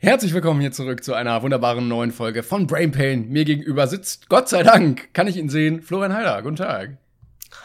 [0.00, 3.30] Herzlich willkommen hier zurück zu einer wunderbaren neuen Folge von Brain Pain.
[3.30, 6.40] Mir gegenüber sitzt, Gott sei Dank, kann ich ihn sehen, Florian Heider.
[6.40, 6.98] Guten Tag.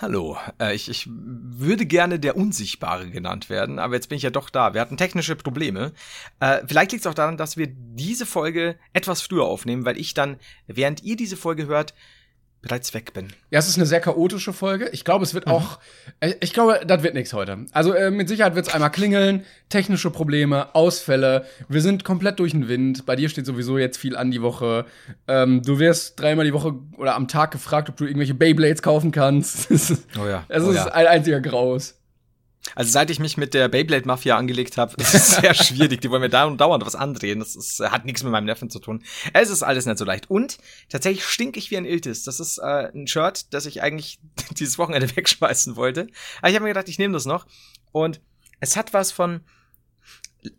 [0.02, 4.32] Hallo, äh, ich, ich würde gerne der Unsichtbare genannt werden, aber jetzt bin ich ja
[4.32, 4.74] doch da.
[4.74, 5.92] Wir hatten technische Probleme.
[6.40, 10.16] Äh, vielleicht liegt es auch daran, dass wir diese Folge etwas früher aufnehmen, weil ich
[10.16, 11.94] dann, während ihr diese Folge hört,
[12.64, 13.28] bereits weg bin.
[13.52, 14.90] Ja, es ist eine sehr chaotische Folge.
[14.94, 15.52] Ich glaube, es wird mhm.
[15.52, 15.80] auch,
[16.22, 17.66] äh, ich glaube, das wird nichts heute.
[17.74, 21.46] Also äh, mit Sicherheit wird es einmal klingeln, technische Probleme, Ausfälle.
[21.68, 23.06] Wir sind komplett durch den Wind.
[23.06, 24.86] Bei dir steht sowieso jetzt viel an die Woche.
[25.28, 29.12] Ähm, du wirst dreimal die Woche oder am Tag gefragt, ob du irgendwelche Beyblades kaufen
[29.12, 29.70] kannst.
[30.20, 30.46] oh ja.
[30.48, 30.86] Es oh ist ja.
[30.88, 32.00] ein einziger Graus.
[32.76, 36.02] Also seit ich mich mit der Beyblade-Mafia angelegt habe, ist sehr schwierig.
[36.02, 37.40] Die wollen mir da und dauernd was andrehen.
[37.40, 39.04] Das ist, hat nichts mit meinem Neffen zu tun.
[39.34, 40.30] Es ist alles nicht so leicht.
[40.30, 40.58] Und
[40.90, 42.24] tatsächlich stink ich wie ein Iltis.
[42.24, 44.20] Das ist äh, ein Shirt, das ich eigentlich
[44.58, 46.08] dieses Wochenende wegschmeißen wollte.
[46.40, 47.46] Aber ich habe mir gedacht, ich nehme das noch.
[47.92, 48.22] Und
[48.60, 49.42] es hat was von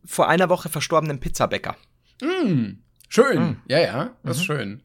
[0.05, 1.77] vor einer Woche verstorbenen Pizzabäcker.
[2.23, 2.79] Mm,
[3.09, 3.43] schön.
[3.43, 3.63] Mm.
[3.69, 4.41] Ja, ja, das mhm.
[4.41, 4.83] ist schön.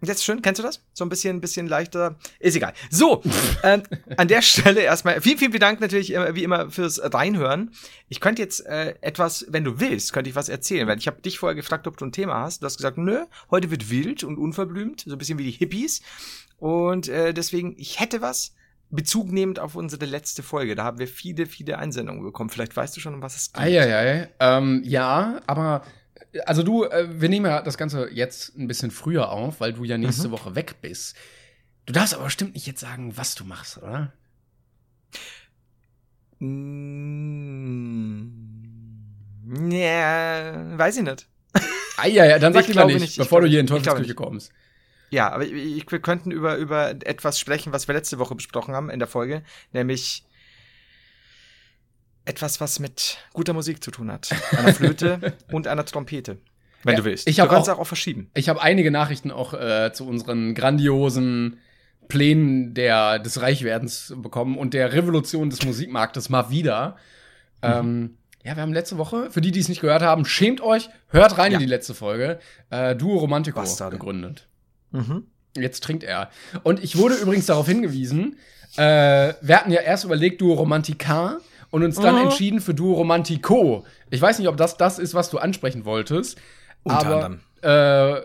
[0.00, 0.80] Jetzt schön, kennst du das?
[0.92, 2.16] So ein bisschen, bisschen leichter.
[2.38, 2.72] Ist egal.
[2.88, 3.22] So,
[3.64, 3.82] ähm,
[4.16, 7.72] an der Stelle erstmal vielen, vielen Dank natürlich äh, wie immer fürs Reinhören.
[8.08, 11.20] Ich könnte jetzt äh, etwas, wenn du willst, könnte ich was erzählen, weil ich habe
[11.20, 12.62] dich vorher gefragt, ob du ein Thema hast.
[12.62, 16.02] Du hast gesagt, nö, heute wird wild und unverblümt, so ein bisschen wie die Hippies.
[16.58, 18.54] Und äh, deswegen, ich hätte was.
[18.90, 22.48] Bezug nehmend auf unsere letzte Folge, da haben wir viele, viele Einsendungen bekommen.
[22.48, 23.62] Vielleicht weißt du schon, um was es geht.
[23.62, 24.30] Eieiei.
[24.40, 25.82] Ähm, ja, aber
[26.44, 29.84] also du, äh, wir nehmen ja das Ganze jetzt ein bisschen früher auf, weil du
[29.84, 30.32] ja nächste mhm.
[30.32, 31.16] Woche weg bist.
[31.86, 34.12] Du darfst aber bestimmt nicht jetzt sagen, was du machst, oder?
[36.38, 38.28] Mm,
[39.70, 41.26] ja, weiß ich nicht.
[41.96, 44.52] Ah, ja, ja, dann sag ich lieber nicht, nicht, bevor du hier in Teufelsküche kommst.
[45.10, 48.90] Ja, aber ich, wir könnten über, über etwas sprechen, was wir letzte Woche besprochen haben
[48.90, 50.24] in der Folge, nämlich
[52.28, 54.30] etwas, was mit guter Musik zu tun hat.
[54.56, 56.38] Einer Flöte und einer Trompete.
[56.84, 57.28] Wenn ja, du willst.
[57.28, 58.30] Ich du kannst auch, auch verschieben.
[58.34, 61.58] Ich habe einige Nachrichten auch äh, zu unseren grandiosen
[62.06, 66.96] Plänen der, des Reichwerdens bekommen und der Revolution des Musikmarktes mal wieder.
[67.62, 67.68] Mhm.
[67.68, 70.88] Ähm, ja, wir haben letzte Woche, für die, die es nicht gehört haben, schämt euch,
[71.08, 71.58] hört rein ja.
[71.58, 72.38] in die letzte Folge,
[72.70, 73.96] äh, Duo Romantico Bastarde.
[73.96, 74.46] gegründet.
[74.92, 75.26] Mhm.
[75.56, 76.30] Jetzt trinkt er.
[76.62, 78.36] Und ich wurde übrigens darauf hingewiesen,
[78.76, 81.40] äh, wir hatten ja erst überlegt, Duo Romantica
[81.70, 82.22] und uns dann mhm.
[82.22, 83.84] entschieden für Duo Romantico.
[84.10, 86.38] Ich weiß nicht, ob das das ist, was du ansprechen wolltest.
[86.82, 88.22] Unter aber äh,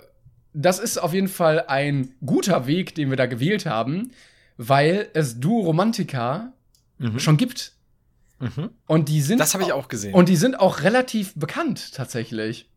[0.54, 4.12] das ist auf jeden Fall ein guter Weg, den wir da gewählt haben,
[4.58, 6.53] weil es Duo Romantica
[7.00, 7.20] mhm.
[7.20, 7.74] schon gibt.
[8.40, 8.70] Mhm.
[8.88, 9.40] Und die sind.
[9.40, 10.14] Das habe ich auch gesehen.
[10.14, 12.70] Und die sind auch relativ bekannt tatsächlich.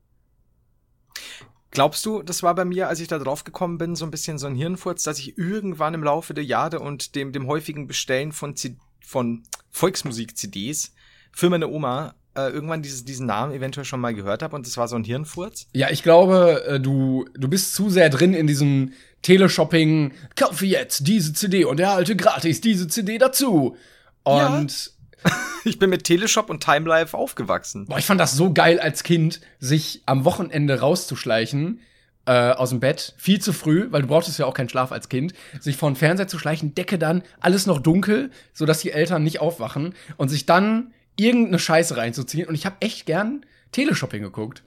[1.71, 4.39] Glaubst du, das war bei mir, als ich da drauf gekommen bin, so ein bisschen
[4.39, 8.33] so ein Hirnfurz, dass ich irgendwann im Laufe der Jahre und dem, dem häufigen Bestellen
[8.33, 8.77] von, C
[9.07, 10.93] von Volksmusik-CDs
[11.33, 14.77] für meine Oma äh, irgendwann dieses, diesen Namen eventuell schon mal gehört habe und das
[14.77, 15.69] war so ein Hirnfurz?
[15.73, 21.07] Ja, ich glaube, äh, du, du bist zu sehr drin in diesem Teleshopping, kaufe jetzt
[21.07, 23.77] diese CD und erhalte gratis diese CD dazu.
[24.25, 24.93] Und
[25.25, 25.33] ja.
[25.65, 27.87] ich bin mit Teleshop und Timelife aufgewachsen.
[27.87, 31.81] Boah, ich fand das so geil als Kind, sich am Wochenende rauszuschleichen
[32.27, 35.09] äh, aus dem Bett, viel zu früh, weil du brauchtest ja auch keinen Schlaf als
[35.09, 39.23] Kind, sich vor den Fernseher zu schleichen, Decke dann, alles noch dunkel, sodass die Eltern
[39.23, 42.49] nicht aufwachen und sich dann irgendeine Scheiße reinzuziehen.
[42.49, 44.63] Und ich habe echt gern Teleshopping geguckt.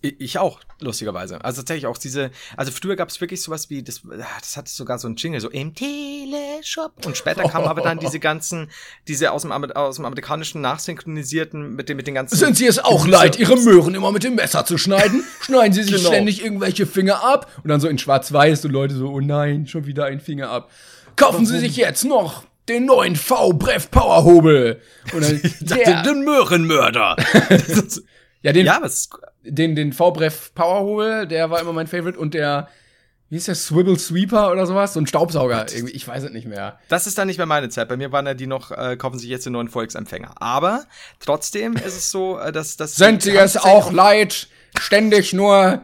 [0.00, 1.44] Ich auch, lustigerweise.
[1.44, 4.02] Also tatsächlich auch diese, also früher gab es wirklich sowas wie, das,
[4.40, 7.04] das hatte sogar so ein Jingle, so im Teleshop.
[7.04, 8.70] Und später kamen aber dann diese ganzen,
[9.06, 12.36] diese aus dem, aus dem amerikanischen nachsynchronisierten mit den, mit den ganzen.
[12.36, 15.24] Sind Sie es auch leid, Ihre Möhren immer mit dem Messer zu schneiden?
[15.40, 16.08] Schneiden Sie sich genau.
[16.08, 17.50] ständig irgendwelche Finger ab?
[17.62, 20.70] Und dann so in schwarz-weiß und Leute so, oh nein, schon wieder ein Finger ab.
[21.16, 21.46] Kaufen Warum?
[21.46, 24.80] Sie sich jetzt noch den neuen V-Brev Powerhobel.
[25.12, 25.40] Und dann,
[25.78, 26.02] yeah.
[26.02, 27.16] den Möhrenmörder.
[28.42, 29.10] ja, den, ja, was
[29.42, 32.68] den, den V-Brev Powerhole, der war immer mein Favorite und der,
[33.30, 34.94] wie ist der, Swivel Sweeper oder sowas?
[34.94, 36.78] So ein Staubsauger, irgendwie, ich weiß es nicht mehr.
[36.88, 37.88] Das ist dann nicht mehr meine Zeit.
[37.88, 40.40] Bei mir waren ja die noch, äh, kaufen sich jetzt den neuen Volksempfänger.
[40.40, 40.84] Aber
[41.20, 42.96] trotzdem ist es so, äh, dass das.
[42.96, 45.82] Sind Sie es auch leid, ständig nur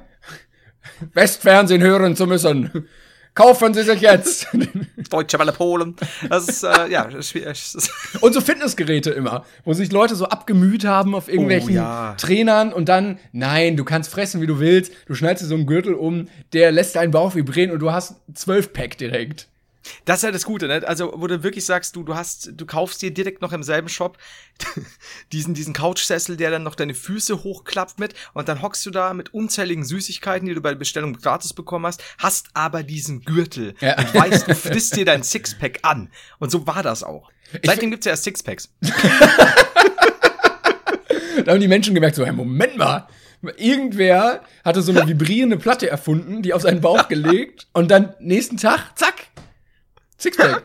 [1.13, 2.89] Westfernsehen hören zu müssen?
[3.35, 4.47] Kaufen Sie sich jetzt.
[5.11, 5.97] Deutsche Welle Polen.
[6.29, 7.77] Das ist, äh, ja, schwierig.
[8.21, 12.15] Und so Fitnessgeräte immer, wo sich Leute so abgemüht haben auf irgendwelchen oh, ja.
[12.17, 14.93] Trainern und dann, nein, du kannst fressen, wie du willst.
[15.07, 18.15] Du schneidest dir so einen Gürtel um, der lässt deinen Bauch vibrieren und du hast
[18.35, 19.49] zwölf Pack direkt.
[20.05, 20.83] Das ist ja das Gute, ne?
[20.87, 23.89] Also, wo du wirklich sagst, du, du hast, du kaufst dir direkt noch im selben
[23.89, 24.19] Shop
[25.33, 29.13] diesen, diesen Couchsessel, der dann noch deine Füße hochklappt mit und dann hockst du da
[29.15, 33.75] mit unzähligen Süßigkeiten, die du bei der Bestellung gratis bekommen hast, hast aber diesen Gürtel
[33.81, 33.99] ja.
[33.99, 36.11] und weißt, du frisst dir dein Sixpack an.
[36.39, 37.31] Und so war das auch.
[37.63, 38.73] Seitdem gibt's ja erst Sixpacks.
[41.45, 43.07] da haben die Menschen gemerkt, so, hey, Moment mal,
[43.57, 48.57] Irgendwer hatte so eine vibrierende Platte erfunden, die auf seinen Bauch gelegt und dann nächsten
[48.57, 49.27] Tag, zack,
[50.25, 50.65] Sixpack.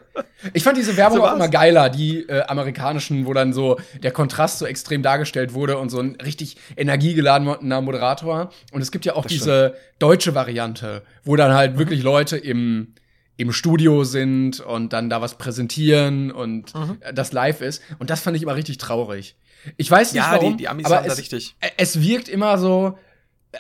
[0.53, 4.11] Ich fand diese Werbung so auch immer geiler, die äh, amerikanischen, wo dann so der
[4.11, 8.49] Kontrast so extrem dargestellt wurde und so ein richtig energiegeladener Moderator.
[8.71, 9.95] Und es gibt ja auch das diese stimmt.
[9.99, 12.93] deutsche Variante, wo dann halt wirklich Leute im
[13.35, 16.97] im Studio sind und dann da was präsentieren und mhm.
[17.13, 17.81] das live ist.
[17.97, 19.37] Und das fand ich immer richtig traurig.
[19.77, 21.55] Ich weiß nicht ja, warum, die, die Amis aber es, richtig.
[21.77, 22.97] es wirkt immer so,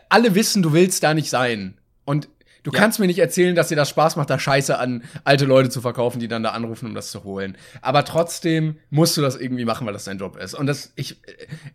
[0.09, 1.77] alle wissen, du willst da nicht sein.
[2.03, 2.27] Und
[2.69, 2.79] du ja.
[2.79, 5.81] kannst mir nicht erzählen, dass dir das Spaß macht, da Scheiße an alte Leute zu
[5.81, 7.57] verkaufen, die dann da anrufen, um das zu holen.
[7.81, 10.53] Aber trotzdem musst du das irgendwie machen, weil das dein Job ist.
[10.53, 11.21] Und das, ich,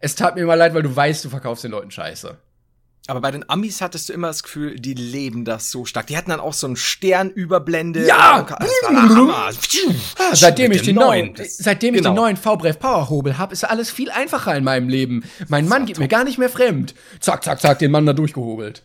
[0.01, 2.37] es tat mir immer leid, weil du weißt, du verkaufst den Leuten Scheiße.
[3.07, 6.07] Aber bei den Amis hattest du immer das Gefühl, die leben das so stark.
[6.07, 8.07] Die hatten dann auch so einen Stern überblende.
[8.07, 8.47] Ja!
[10.33, 12.09] seitdem ich den neuen, seitdem genau.
[12.09, 15.23] ich den neuen V-Brev Powerhobel habe, ist alles viel einfacher in meinem Leben.
[15.49, 16.95] Mein Mann geht mir gar nicht mehr fremd.
[17.21, 18.85] Zack, zack, zack, den Mann da durchgehobelt.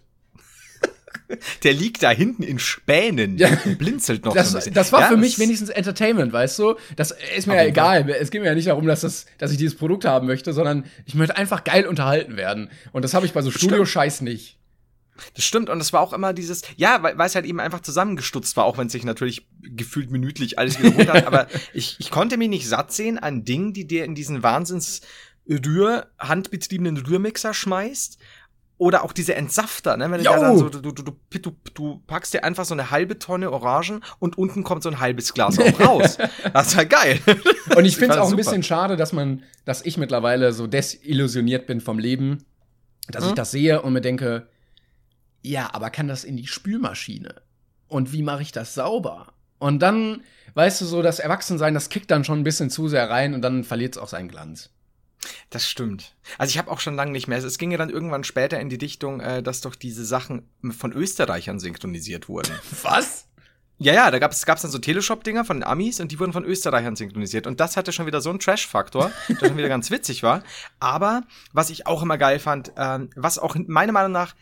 [1.63, 3.49] Der liegt da hinten in Spänen ja.
[3.77, 4.33] blinzelt noch.
[4.33, 6.75] Das, so das war ja, für mich wenigstens Entertainment, weißt du?
[6.95, 8.09] Das ist mir ja egal.
[8.09, 10.85] Es geht mir ja nicht darum, dass, das, dass ich dieses Produkt haben möchte, sondern
[11.05, 12.69] ich möchte einfach geil unterhalten werden.
[12.91, 14.57] Und das habe ich bei so Studio-Scheiß nicht.
[15.35, 17.81] Das stimmt, und es war auch immer dieses, ja, weil, weil es halt eben einfach
[17.81, 22.09] zusammengestutzt war, auch wenn es sich natürlich gefühlt minütlich alles wiederholt hat, aber ich, ich
[22.09, 25.01] konnte mich nicht satt sehen an Dingen, die dir in diesen Wahnsinns
[25.49, 28.19] Rühr, handbetriebenen Rührmixer schmeißt
[28.79, 30.09] oder auch diese Entsafter, ne?
[30.09, 32.91] Wenn du da dann so, du, du, du, du, du packst dir einfach so eine
[32.91, 36.17] halbe Tonne Orangen und unten kommt so ein halbes Glas auch raus.
[36.53, 37.19] das ist halt geil.
[37.75, 41.67] Und ich finde es auch ein bisschen schade, dass man, dass ich mittlerweile so desillusioniert
[41.67, 42.45] bin vom Leben,
[43.09, 43.29] dass hm?
[43.29, 44.47] ich das sehe und mir denke,
[45.41, 47.35] ja, aber kann das in die Spülmaschine?
[47.89, 49.33] Und wie mache ich das sauber?
[49.57, 50.23] Und dann,
[50.53, 53.41] weißt du, so das Erwachsensein, das kickt dann schon ein bisschen zu sehr rein und
[53.41, 54.69] dann verliert es auch seinen Glanz.
[55.49, 56.15] Das stimmt.
[56.37, 57.37] Also ich habe auch schon lange nicht mehr.
[57.37, 60.93] Es ging ja dann irgendwann später in die Dichtung, äh, dass doch diese Sachen von
[60.93, 62.51] Österreichern synchronisiert wurden.
[62.83, 63.25] Was?
[63.81, 66.97] Ja, ja, da gab es dann so Teleshop-Dinger von Amis und die wurden von Österreichern
[66.97, 67.47] synchronisiert.
[67.47, 70.43] Und das hatte schon wieder so einen Trash-Faktor, der schon wieder ganz witzig war.
[70.81, 71.23] Aber
[71.53, 74.35] was ich auch immer geil fand, ähm, was auch meiner Meinung nach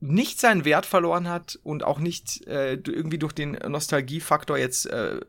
[0.00, 5.20] nicht seinen Wert verloren hat und auch nicht äh, irgendwie durch den Nostalgiefaktor jetzt äh,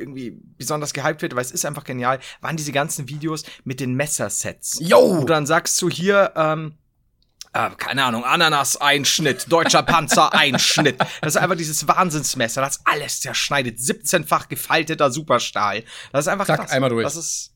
[0.00, 3.94] irgendwie besonders gehypt wird, weil es ist einfach genial, waren diese ganzen Videos mit den
[3.94, 4.78] Messersets.
[4.80, 5.16] Jo!
[5.16, 6.74] Wo du dann sagst du hier, ähm,
[7.52, 10.98] äh, keine Ahnung, Ananas-Einschnitt, deutscher Panzer-Einschnitt.
[11.20, 13.78] Das ist einfach dieses Wahnsinnsmesser, das alles zerschneidet.
[13.78, 15.84] 17-fach gefalteter Superstahl.
[16.12, 16.70] Das ist einfach Zack, krass.
[16.70, 17.04] einmal durch.
[17.04, 17.49] Das ist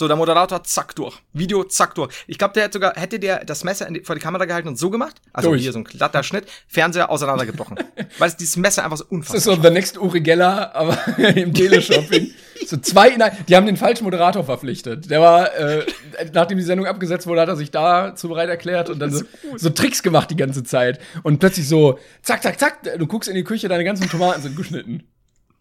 [0.00, 1.18] so der Moderator, zack, durch.
[1.34, 2.24] Video, zack, durch.
[2.26, 4.78] Ich glaube, der hätte sogar, hätte der das Messer die, vor die Kamera gehalten und
[4.78, 5.60] so gemacht, also durch.
[5.60, 7.78] hier so ein glatter Schnitt, Fernseher auseinandergebrochen.
[8.18, 11.52] Weil dieses Messer einfach so unfassbar Das ist so the next Uri Geller, aber im
[11.52, 12.30] Teleshopping.
[12.66, 15.10] so zwei, nein, die haben den falschen Moderator verpflichtet.
[15.10, 15.84] Der war, äh,
[16.32, 19.24] nachdem die Sendung abgesetzt wurde, hat er sich dazu bereit erklärt und dann so,
[19.56, 20.98] so Tricks gemacht die ganze Zeit.
[21.22, 24.56] Und plötzlich so, zack, zack, zack, du guckst in die Küche, deine ganzen Tomaten sind
[24.56, 25.04] geschnitten.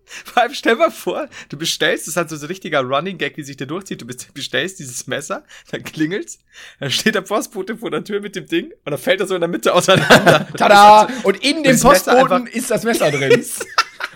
[0.26, 3.44] Vor allem stell mal vor, du bestellst, das hat so ein richtiger Running Gag, wie
[3.44, 6.40] sich der durchzieht, du bestellst dieses Messer, dann klingelt's,
[6.80, 9.36] dann steht der Postbote vor der Tür mit dem Ding und dann fällt er so
[9.36, 10.48] in der Mitte auseinander.
[10.58, 11.08] Tada!
[11.24, 13.44] Und in dem Postboten ist das Messer drin.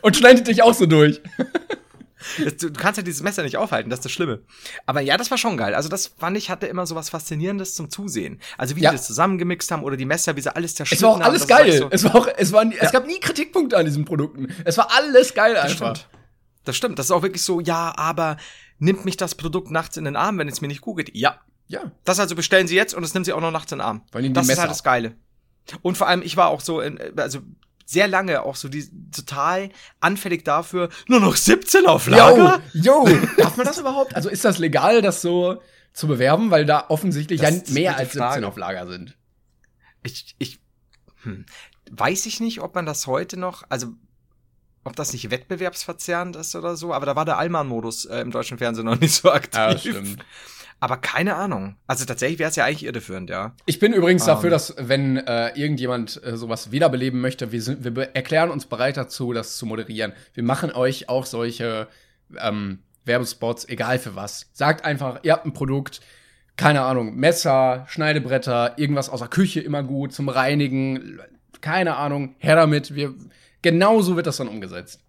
[0.01, 1.21] und schneidet dich auch so durch.
[2.59, 4.41] Du, kannst ja dieses Messer nicht aufhalten, das ist das Schlimme.
[4.85, 5.75] Aber ja, das war schon geil.
[5.75, 8.39] Also das fand ich, hatte immer so was Faszinierendes zum Zusehen.
[8.57, 8.91] Also wie ja.
[8.91, 11.13] die das zusammengemixt haben oder die Messer, wie sie alles zerschnitten haben.
[11.13, 11.77] Es war auch alles geil.
[11.77, 12.71] So es, war auch, es, war, ja.
[12.79, 14.53] es gab nie Kritikpunkte an diesen Produkten.
[14.65, 15.95] Es war alles geil das einfach.
[15.95, 16.09] Stimmt.
[16.65, 16.99] Das stimmt.
[16.99, 18.37] Das ist auch wirklich so, ja, aber
[18.79, 21.15] nimmt mich das Produkt nachts in den Arm, wenn es mir nicht gut geht?
[21.15, 21.39] Ja.
[21.67, 21.91] Ja.
[22.03, 24.01] Das also bestellen sie jetzt und es nimmt sie auch noch nachts in den Arm.
[24.11, 25.15] das Messer ist halt das Geile.
[25.81, 27.39] Und vor allem, ich war auch so, in, also
[27.85, 32.61] sehr lange auch so die total anfällig dafür, nur noch 17 auf Lager.
[32.73, 34.15] Yo, yo, darf man das überhaupt?
[34.15, 35.61] Also ist das legal, das so
[35.93, 39.17] zu bewerben, weil da offensichtlich das ja mehr als 17 auf Lager sind?
[40.03, 40.59] Ich, ich
[41.23, 41.45] hm,
[41.91, 43.87] weiß ich nicht, ob man das heute noch, also
[44.83, 48.57] ob das nicht wettbewerbsverzerrend ist oder so, aber da war der Allmann-Modus äh, im deutschen
[48.57, 49.55] Fernsehen noch nicht so aktiv.
[49.55, 50.25] Ja, stimmt.
[50.83, 51.77] Aber keine Ahnung.
[51.87, 53.55] Also tatsächlich wäre es ja eigentlich irreführend, ja.
[53.65, 54.27] Ich bin übrigens um.
[54.27, 54.51] dafür, ähm.
[54.51, 59.31] dass wenn äh, irgendjemand äh, sowas wiederbeleben möchte, wir, sind, wir erklären uns bereit dazu,
[59.31, 60.11] das zu moderieren.
[60.33, 61.87] Wir machen euch auch solche
[62.37, 64.49] ähm, Werbespots, egal für was.
[64.51, 66.01] Sagt einfach, ihr habt ein Produkt,
[66.57, 71.21] keine Ahnung, Messer, Schneidebretter, irgendwas aus der Küche immer gut zum Reinigen,
[71.61, 72.93] keine Ahnung, her damit.
[72.93, 73.13] Wir,
[73.61, 74.99] genau so wird das dann umgesetzt.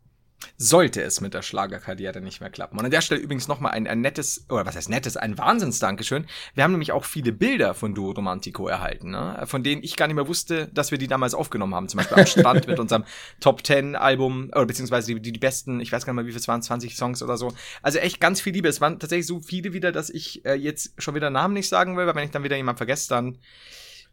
[0.56, 2.78] Sollte es mit der Schlagerkarriere nicht mehr klappen.
[2.78, 6.26] Und an der Stelle übrigens nochmal ein, ein nettes, oder was heißt nettes, ein Wahnsinns-Dankeschön.
[6.54, 9.42] Wir haben nämlich auch viele Bilder von Duo Romantico erhalten, ne?
[9.46, 11.88] von denen ich gar nicht mehr wusste, dass wir die damals aufgenommen haben.
[11.88, 13.04] Zum Beispiel am Strand mit unserem
[13.40, 16.40] Top 10 Album, oder beziehungsweise die, die besten, ich weiß gar nicht mehr, wie viel
[16.40, 17.52] es waren, 20 Songs oder so.
[17.82, 18.68] Also echt ganz viel Liebe.
[18.68, 21.96] Es waren tatsächlich so viele wieder, dass ich äh, jetzt schon wieder Namen nicht sagen
[21.96, 23.38] will, weil wenn ich dann wieder jemand vergesse, dann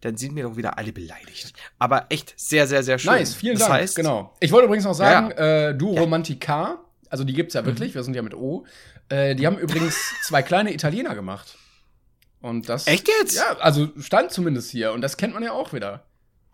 [0.02, 1.54] dann sind mir doch wieder alle beleidigt.
[1.80, 3.14] Aber echt sehr, sehr, sehr schön.
[3.14, 3.82] Nice, vielen das Dank.
[3.82, 4.36] Heißt, genau.
[4.40, 5.74] Ich wollte übrigens noch sagen, Ja, Mhm.
[5.74, 8.66] Äh, du Romantica, also die gibt's ja wirklich, wir sind ja mit O.
[9.10, 11.58] Äh, die haben übrigens zwei kleine Italiener gemacht.
[12.42, 12.88] Und das.
[12.88, 13.36] Echt jetzt?
[13.38, 14.94] Ja, also stand zumindest hier.
[14.94, 16.06] Und das kennt man ja auch wieder.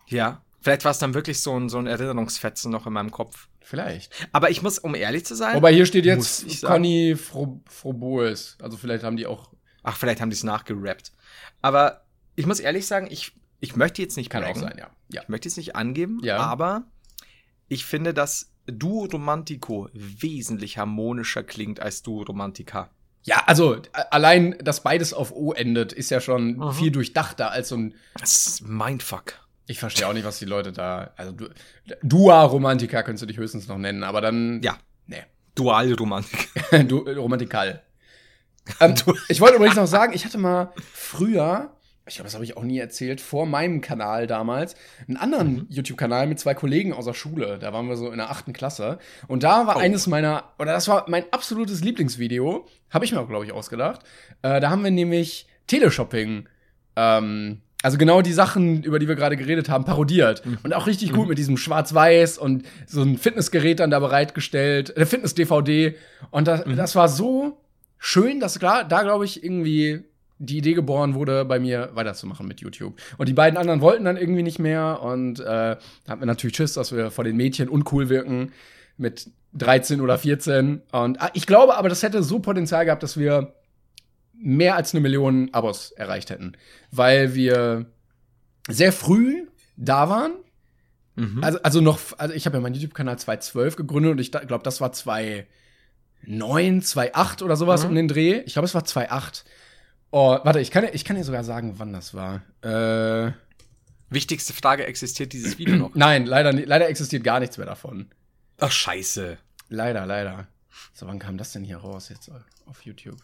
[0.06, 0.42] Ja.
[0.60, 3.48] Vielleicht war es dann wirklich so ein, so ein Erinnerungsfetzen noch in meinem Kopf.
[3.62, 4.12] Vielleicht.
[4.32, 5.54] Aber ich muss, um ehrlich zu sein.
[5.56, 6.62] Wobei hier steht jetzt.
[6.62, 8.58] Conny Fro Froboes.
[8.60, 9.50] Also vielleicht haben die auch.
[9.82, 11.12] ach, vielleicht haben die es nachgerappt.
[11.62, 12.02] Aber
[12.34, 14.60] ich muss ehrlich sagen, ich, ich möchte jetzt nicht Kann auch braggen.
[14.60, 14.88] sein, ja.
[15.10, 15.22] Ja.
[15.22, 16.38] Ich möchte jetzt nicht angeben, Ja.
[16.38, 16.84] aber
[17.68, 22.90] ich finde, dass Duo Romantico wesentlich harmonischer klingt als Duo Romantica.
[23.24, 26.72] Ja, also allein, dass beides auf O endet, ist ja schon Mhm.
[26.72, 27.94] viel durchdachter als so ein.
[28.18, 29.34] Das ist Mindfuck.
[29.66, 31.12] Ich verstehe auch nicht, was die Leute da.
[31.16, 31.48] Also du,
[32.02, 34.62] Dua Romantica könntest du dich höchstens noch nennen, aber dann.
[34.62, 34.78] Ja.
[35.06, 35.24] Nee.
[35.56, 36.48] Dualromantik.
[36.88, 37.82] du, äh, Romantikal.
[38.80, 38.94] Ähm,
[39.28, 41.76] ich wollte übrigens noch sagen, ich hatte mal früher,
[42.08, 44.74] ich glaube, das habe ich auch nie erzählt, vor meinem Kanal damals,
[45.06, 45.66] einen anderen Mhm.
[45.68, 47.58] YouTube-Kanal mit zwei Kollegen aus der Schule.
[47.58, 48.98] Da waren wir so in der achten Klasse.
[49.28, 49.80] Und da war Oh.
[49.80, 54.00] eines meiner, oder das war mein absolutes Lieblingsvideo, habe ich mir auch, glaube ich, ausgedacht.
[54.42, 56.48] Äh, da haben wir nämlich Teleshopping,
[56.96, 60.42] ähm, also genau die Sachen, über die wir gerade geredet haben, parodiert.
[60.64, 65.06] Und auch richtig gut mit diesem Schwarz-Weiß und so ein Fitnessgerät dann da bereitgestellt, äh,
[65.06, 65.94] Fitness-DVD.
[66.30, 67.58] Und das, das war so
[67.98, 70.02] schön, dass klar, da glaube ich irgendwie
[70.38, 73.00] die Idee geboren wurde, bei mir weiterzumachen mit YouTube.
[73.16, 76.56] Und die beiden anderen wollten dann irgendwie nicht mehr und äh, da hatten wir natürlich
[76.56, 78.52] Schiss, dass wir vor den Mädchen uncool wirken
[78.96, 80.82] mit 13 oder 14.
[80.92, 83.54] Und ah, ich glaube aber, das hätte so Potenzial gehabt, dass wir
[84.34, 86.52] mehr als eine Million Abos erreicht hätten,
[86.92, 87.86] weil wir
[88.68, 90.32] sehr früh da waren.
[91.16, 91.42] Mhm.
[91.42, 94.80] Also, also noch, also ich habe ja meinen YouTube-Kanal 2012 gegründet und ich glaube, das
[94.80, 97.88] war 2009, 2008 oder sowas Mhm.
[97.88, 98.42] um den Dreh.
[98.46, 99.44] Ich glaube, es war 2008.
[100.10, 102.42] Oh, warte, ich kann, dir- ich kann dir sogar sagen, wann das war.
[102.62, 103.32] Äh,
[104.10, 105.90] Wichtigste Frage, existiert dieses Video noch?
[105.94, 108.08] nein, leider, leider existiert gar nichts mehr davon.
[108.58, 109.36] Ach, scheiße.
[109.68, 110.46] Leider, leider.
[110.94, 112.30] So, wann kam das denn hier raus jetzt
[112.66, 113.18] auf YouTube?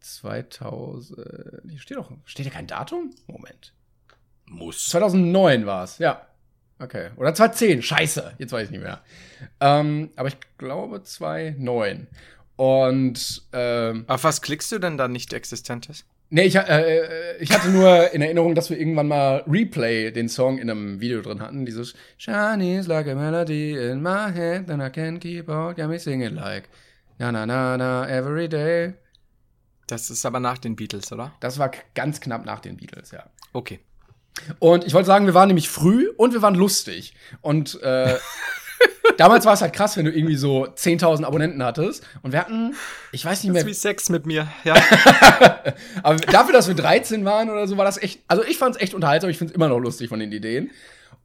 [0.00, 1.62] 2000.
[1.68, 2.10] Hier steht doch.
[2.24, 3.12] Steht hier kein Datum?
[3.26, 3.72] Moment.
[4.46, 4.88] Muss.
[4.88, 6.26] 2009 war es, ja.
[6.78, 7.10] Okay.
[7.16, 7.82] Oder 2010.
[7.82, 8.34] Scheiße.
[8.38, 9.02] Jetzt weiß ich nicht mehr.
[9.60, 12.06] Ähm, aber ich glaube 2009.
[12.60, 16.04] Und ähm, Auf was klickst du denn da nicht existentes?
[16.28, 20.58] nee, ich, äh, ich hatte nur in Erinnerung, dass wir irgendwann mal Replay den Song
[20.58, 21.64] in einem Video drin hatten.
[21.64, 25.98] Dieses Shiny's like a melody in my head, and I can't keep out, got me
[25.98, 26.68] singing like
[27.18, 28.92] na na na na every day.
[29.86, 31.32] Das ist aber nach den Beatles, oder?
[31.40, 33.24] Das war ganz knapp nach den Beatles, ja.
[33.54, 33.80] Okay.
[34.58, 37.14] Und ich wollte sagen, wir waren nämlich früh und wir waren lustig.
[37.40, 38.18] Und äh,
[39.16, 42.04] damals war es halt krass, wenn du irgendwie so 10.000 Abonnenten hattest.
[42.22, 42.74] Und wir hatten,
[43.12, 44.48] ich weiß nicht Das ist mehr, wie Sex mit mir.
[44.64, 44.74] Ja.
[46.02, 48.82] aber dafür, dass wir 13 waren oder so, war das echt, also ich fand es
[48.82, 49.30] echt unterhaltsam.
[49.30, 50.70] Ich finde es immer noch lustig von den Ideen.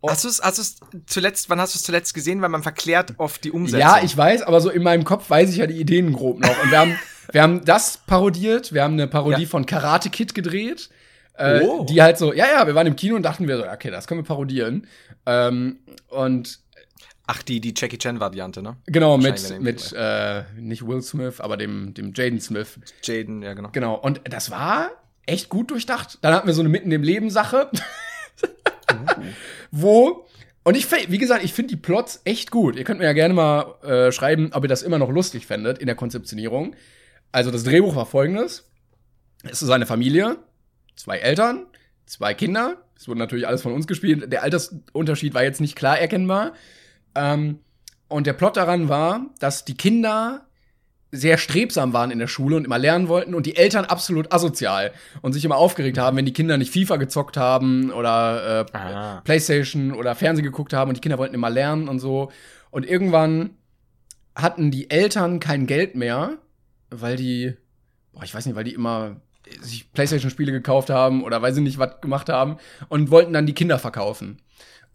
[0.08, 2.42] hast du es hast du's zuletzt, wann hast du es zuletzt gesehen?
[2.42, 3.80] Weil man verklärt oft die Umsetzung.
[3.80, 6.64] Ja, ich weiß, aber so in meinem Kopf weiß ich ja die Ideen grob noch.
[6.64, 7.00] Und wir haben,
[7.32, 8.74] wir haben das parodiert.
[8.74, 9.50] Wir haben eine Parodie Ja.
[9.50, 10.90] von Karate Kid gedreht.
[11.38, 11.84] Äh, Oh.
[11.86, 14.08] Die halt so, ja, ja, wir waren im Kino und dachten wir so, okay, das
[14.08, 14.88] können wir parodieren.
[15.26, 16.60] Ähm, und
[17.28, 18.78] Ach, die, die Jackie Chan-Variante, ne?
[18.86, 22.80] Genau, mit, mit äh, nicht Will Smith, aber dem, dem Jaden Smith.
[23.04, 23.70] Jaden, ja, genau.
[23.72, 24.92] Genau, und das war
[25.26, 26.20] echt gut durchdacht.
[26.22, 27.72] Dann hatten wir so eine Mitten im Leben Sache,
[29.72, 30.28] wo,
[30.64, 32.76] und ich, wie gesagt, ich finde die Plots echt gut.
[32.76, 35.80] Ihr könnt mir ja gerne mal äh, schreiben, ob ihr das immer noch lustig fändet
[35.80, 36.76] in der Konzeptionierung.
[37.32, 38.70] Also das Drehbuch war folgendes.
[39.44, 40.38] Es ist eine Familie,
[40.96, 41.68] zwei Eltern,
[42.06, 42.78] zwei Kinder.
[42.98, 44.32] Es wurde natürlich alles von uns gespielt.
[44.32, 46.54] Der Altersunterschied war jetzt nicht klar erkennbar.
[47.16, 47.60] Ähm,
[48.08, 50.46] und der Plot daran war, dass die Kinder
[51.12, 54.92] sehr strebsam waren in der Schule und immer lernen wollten und die Eltern absolut asozial
[55.22, 59.22] und sich immer aufgeregt haben, wenn die Kinder nicht FIFA gezockt haben oder äh, Ah.
[59.24, 62.32] Playstation oder Fernsehen geguckt haben und die Kinder wollten immer lernen und so.
[62.70, 63.52] Und irgendwann
[64.36, 66.38] hatten die Eltern kein Geld mehr,
[66.90, 67.54] weil die,
[68.12, 69.22] boah, ich weiß nicht, weil die immer
[69.62, 72.58] sich Playstation-Spiele gekauft haben oder weil sie nicht was gemacht haben
[72.90, 74.42] und wollten dann die Kinder verkaufen.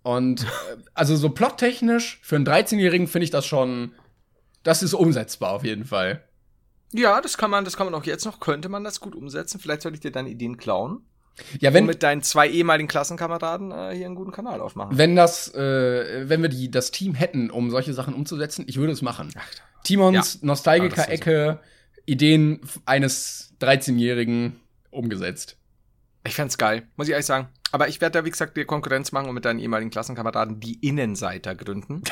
[0.03, 0.47] Und äh,
[0.95, 3.93] also so plottechnisch für einen 13-Jährigen finde ich das schon,
[4.63, 6.25] das ist umsetzbar auf jeden Fall.
[6.93, 9.61] Ja, das kann man, das kann man auch jetzt noch, könnte man das gut umsetzen.
[9.61, 11.03] Vielleicht sollte ich dir deine Ideen klauen.
[11.61, 14.99] Ja, wenn und mit deinen zwei ehemaligen Klassenkameraden äh, hier einen guten Kanal aufmachen.
[14.99, 18.93] Wenn das, äh, wenn wir die, das Team hätten, um solche Sachen umzusetzen, ich würde
[18.93, 19.31] es machen.
[19.39, 19.47] Ach,
[19.85, 20.47] Timons ja.
[20.47, 22.03] Nostalgiker-Ecke, so.
[22.07, 25.57] Ideen eines 13-Jährigen umgesetzt.
[26.27, 27.49] Ich fände geil, muss ich ehrlich sagen.
[27.73, 30.75] Aber ich werde da, wie gesagt, dir Konkurrenz machen und mit deinen ehemaligen Klassenkameraden die
[30.87, 32.03] Innenseiter gründen.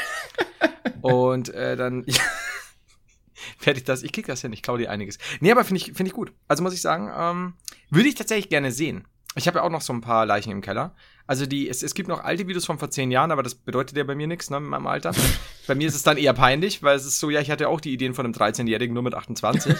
[1.03, 2.05] und äh, dann
[3.63, 5.19] werde ich das, ich krieg das hin, ich klaue dir einiges.
[5.41, 6.33] Nee, aber finde ich, finde ich gut.
[6.47, 7.55] Also muss ich sagen, ähm,
[7.91, 9.07] würde ich tatsächlich gerne sehen.
[9.35, 10.95] Ich habe ja auch noch so ein paar Leichen im Keller.
[11.27, 13.97] Also die, es, es gibt noch alte Videos von vor zehn Jahren, aber das bedeutet
[13.97, 15.13] ja bei mir nichts, ne, mit meinem Alter.
[15.67, 17.81] bei mir ist es dann eher peinlich, weil es ist so, ja, ich hatte auch
[17.81, 19.77] die Ideen von einem 13-Jährigen nur mit 28.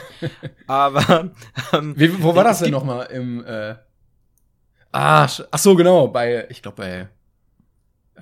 [0.67, 1.31] aber
[1.73, 3.77] ähm, Wie, wo war das denn nochmal im äh
[4.93, 7.09] Ah, ach so, genau, bei, ich glaube bei,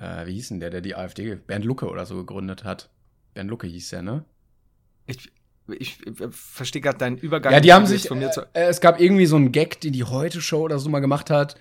[0.01, 2.89] äh, wie hieß denn der, der die AfD, Bernd Lucke oder so gegründet hat.
[3.33, 4.25] Bernd Lucke hieß der, ne?
[5.05, 5.31] Ich,
[5.67, 7.53] ich, ich verstehe gerade deinen Übergang.
[7.53, 9.93] Ja, die haben sich, von mir zu äh, es gab irgendwie so einen Gag, den
[9.93, 11.55] die Heute-Show oder so mal gemacht hat.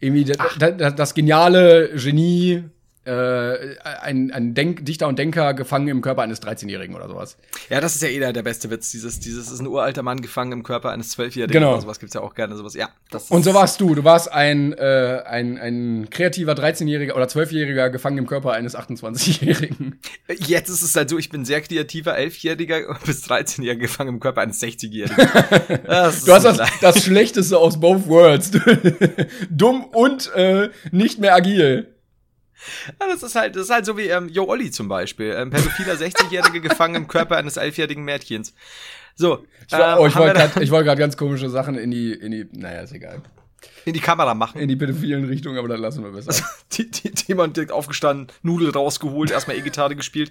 [0.00, 2.64] Irgendwie das, das geniale Genie
[3.08, 7.38] äh, ein, ein Denk Dichter und Denker gefangen im Körper eines 13-Jährigen oder sowas.
[7.70, 8.90] Ja, das ist ja eh der, beste Witz.
[8.90, 11.72] Dieses, dieses ist ein uralter Mann gefangen im Körper eines Zwölfjährigen genau.
[11.72, 12.54] oder sowas gibt's ja auch gerne.
[12.56, 12.74] Sowas.
[12.74, 13.94] Ja, das und so warst du.
[13.94, 20.00] Du warst ein, äh, ein, ein kreativer 13-Jähriger oder 12-Jähriger gefangen im Körper eines 28-Jährigen.
[20.46, 24.42] Jetzt ist es halt so, ich bin sehr kreativer 11-Jähriger bis 13-Jähriger gefangen im Körper
[24.42, 25.16] eines 60-Jährigen.
[25.86, 28.50] du hast das, das Schlechteste aus both worlds.
[29.50, 31.94] Dumm und äh, nicht mehr agil.
[33.00, 35.34] Ja, das ist halt, das ist halt so wie ähm, Jo Olli zum Beispiel.
[35.36, 38.54] Ähm, pädophiler 60-Jährige gefangen im Körper eines elfjährigen Mädchens.
[39.14, 39.44] So.
[39.66, 42.80] Ich, ähm, oh, ich wollte gerade wollt ganz komische Sachen in die, in die, naja,
[42.80, 43.22] ist egal.
[43.84, 44.60] In die Kamera machen.
[44.60, 46.28] In die pädophilen Richtung, aber dann lassen wir besser.
[46.28, 50.30] Also, die, die, Timon direkt aufgestanden, Nudel rausgeholt, erstmal E-Gitarre gespielt.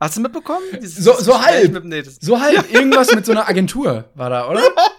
[0.00, 0.64] Hast du mitbekommen?
[0.80, 1.72] Dieses, so, so halb.
[1.72, 2.70] Mit, nee, so halb.
[2.72, 4.62] Irgendwas mit so einer Agentur war da, oder?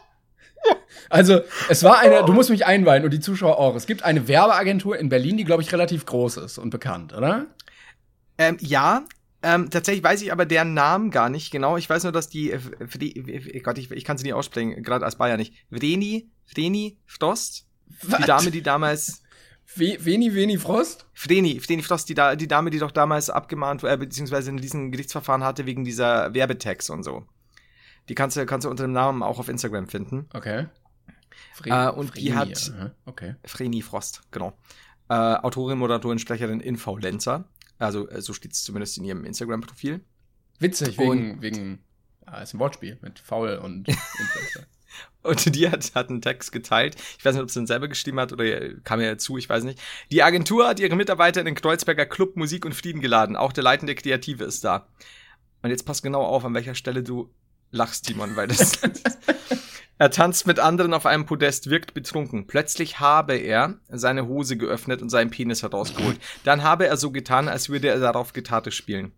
[1.10, 3.76] Also, es war eine, du musst mich einweihen und die Zuschauer auch.
[3.76, 7.48] Es gibt eine Werbeagentur in Berlin, die, glaube ich, relativ groß ist und bekannt, oder?
[8.38, 9.04] Ähm, ja,
[9.44, 11.78] ähm, tatsächlich weiß ich aber deren Namen gar nicht genau.
[11.78, 12.54] Ich weiß nur, dass die,
[12.96, 15.54] die Gott, ich, ich kann sie nicht aussprechen, gerade als Bayer nicht.
[15.70, 17.66] Vreni, Vreni Frost?
[18.02, 18.18] Was?
[18.20, 19.22] Die Dame, die damals.
[19.76, 21.06] Veni, Veni Frost?
[21.14, 24.92] Vreni, Vreni Frost, die, da, die Dame, die doch damals abgemahnt, äh, beziehungsweise in diesem
[24.92, 27.26] Gerichtsverfahren hatte wegen dieser Werbetext und so.
[28.10, 30.28] Die kannst du, kannst du unter dem Namen auch auf Instagram finden.
[30.34, 30.68] Okay.
[31.54, 32.74] Fre äh, und Vreni, die hat
[33.06, 33.36] okay.
[33.44, 34.58] Vreni Frost, genau.
[35.10, 37.46] Äh, Autorin, Moderatorin, Sprecherin Influencer.
[37.80, 40.02] Also äh, so steht es zumindest in ihrem Instagram-Profil.
[40.60, 41.80] Witzig, wegen, wegen
[42.26, 44.68] ah, ist ein Wortspiel mit faul und Influencer.
[45.24, 46.96] Und die hat, hat einen Text geteilt.
[47.18, 49.64] Ich weiß nicht, ob sie den selber geschrieben hat oder kam ja zu, ich weiß
[49.64, 49.80] nicht.
[50.10, 53.36] Die Agentur hat ihre Mitarbeiter in den Kreuzberger Club Musik und Frieden geladen.
[53.36, 54.88] Auch der leitende Kreative ist da.
[55.62, 57.30] Und jetzt pass genau auf, an welcher Stelle du
[57.72, 58.80] lachst, Timon, weil das.
[60.00, 62.46] Er tanzt mit anderen auf einem Podest, wirkt betrunken.
[62.46, 66.20] Plötzlich habe er seine Hose geöffnet und seinen Penis herausgeholt.
[66.44, 69.12] Dann habe er so getan, als würde er darauf Gitarre spielen.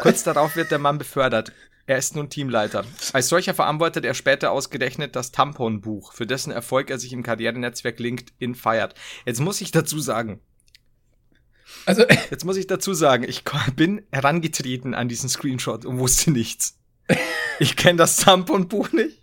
[0.00, 1.52] Kurz darauf wird der Mann befördert.
[1.86, 2.84] Er ist nun Teamleiter.
[3.12, 8.00] Als solcher verantwortet er später ausgerechnet das Tamponbuch, für dessen Erfolg er sich im Karrierenetzwerk
[8.00, 8.94] LinkedIn feiert.
[9.26, 10.40] Jetzt muss ich dazu sagen.
[11.86, 13.44] Also, jetzt muss ich dazu sagen, ich
[13.76, 16.78] bin herangetreten an diesen Screenshot und wusste nichts.
[17.58, 19.18] Ich kenne das Tamponbuch nicht.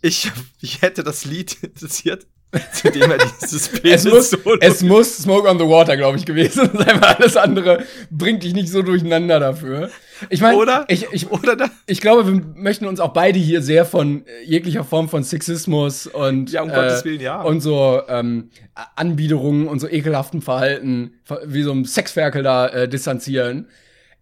[0.00, 2.26] Ich, ich hätte das Lied interessiert,
[2.72, 6.26] zu dem er dieses Penis es muss, es muss Smoke on the Water, glaube ich,
[6.26, 9.90] gewesen sein, alles andere bringt dich nicht so durcheinander dafür.
[10.28, 10.84] Ich meine, oder?
[10.88, 11.70] Ich, ich, oder da?
[11.86, 16.52] ich glaube, wir möchten uns auch beide hier sehr von jeglicher Form von Sexismus und,
[16.52, 17.40] ja, um äh, Gottes Willen, ja.
[17.40, 18.50] und so ähm,
[18.96, 21.14] Anbiederungen und so ekelhaften Verhalten,
[21.46, 23.68] wie so ein Sexferkel da äh, distanzieren.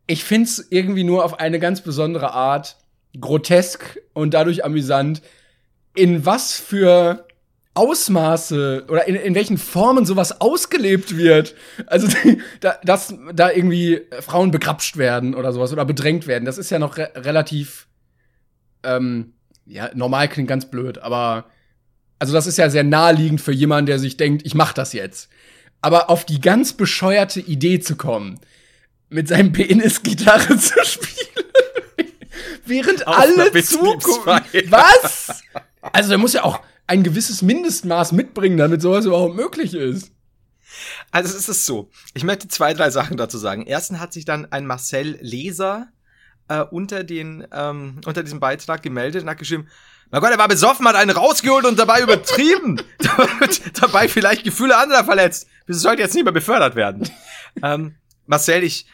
[0.07, 2.77] Ich find's irgendwie nur auf eine ganz besondere Art
[3.19, 5.23] grotesk und dadurch amüsant,
[5.95, 7.27] in was für
[7.75, 11.55] Ausmaße oder in, in welchen Formen sowas ausgelebt wird.
[11.87, 12.09] Also,
[12.61, 16.79] da, dass da irgendwie Frauen begrapscht werden oder sowas oder bedrängt werden, das ist ja
[16.79, 17.87] noch re relativ,
[18.83, 19.35] ähm,
[19.67, 21.47] ja, normal klingt ganz blöd, aber
[22.19, 25.31] also das ist ja sehr naheliegend für jemanden, der sich denkt, ich mach das jetzt.
[25.81, 28.39] Aber auf die ganz bescheuerte Idee zu kommen,
[29.09, 31.31] mit seinem Penis Gitarre zu spielen
[32.71, 34.43] während Auf alle zugucken.
[34.69, 35.43] Was?
[35.83, 40.13] Also, der muss ja auch ein gewisses Mindestmaß mitbringen, damit sowas überhaupt möglich ist.
[41.11, 41.91] Also, es ist so.
[42.15, 43.67] Ich möchte zwei, drei Sachen dazu sagen.
[43.67, 45.89] Erstens hat sich dann ein Marcel Leser
[46.49, 49.69] äh, unter, den, ähm, unter diesem Beitrag gemeldet und hat geschrieben,
[50.11, 52.83] na Gott, er war besoffen, hat einen rausgeholt und dabei übertrieben.
[53.81, 55.47] dabei vielleicht Gefühle anderer verletzt.
[55.67, 57.09] Das sollte jetzt nicht mehr befördert werden.
[57.63, 57.95] ähm,
[58.27, 58.87] Marcel, ich,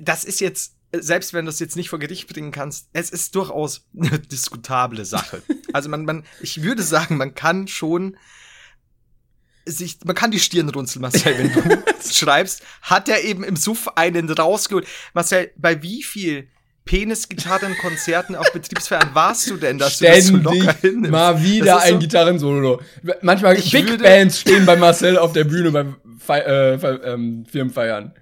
[0.00, 3.34] das ist jetzt selbst wenn du es jetzt nicht vor Gericht bringen kannst, es ist
[3.34, 5.42] durchaus eine diskutable Sache.
[5.72, 8.16] also man, man, ich würde sagen, man kann schon
[9.66, 13.88] sich, man kann die Stirn runzeln, Marcel, wenn du schreibst, hat er eben im Suff
[13.96, 14.86] einen rausgeholt.
[15.12, 16.48] Marcel, bei wie viel
[16.84, 21.10] Penis-Gitarrenkonzerten auf Betriebsfeiern warst du denn, dass Ständig du das so locker hinnimmst?
[21.10, 22.80] Mal wieder ein so Gitarrensolo.
[23.22, 28.14] Manchmal Big Bands stehen bei Marcel auf der Bühne beim Fe äh, ähm, Firmenfeiern.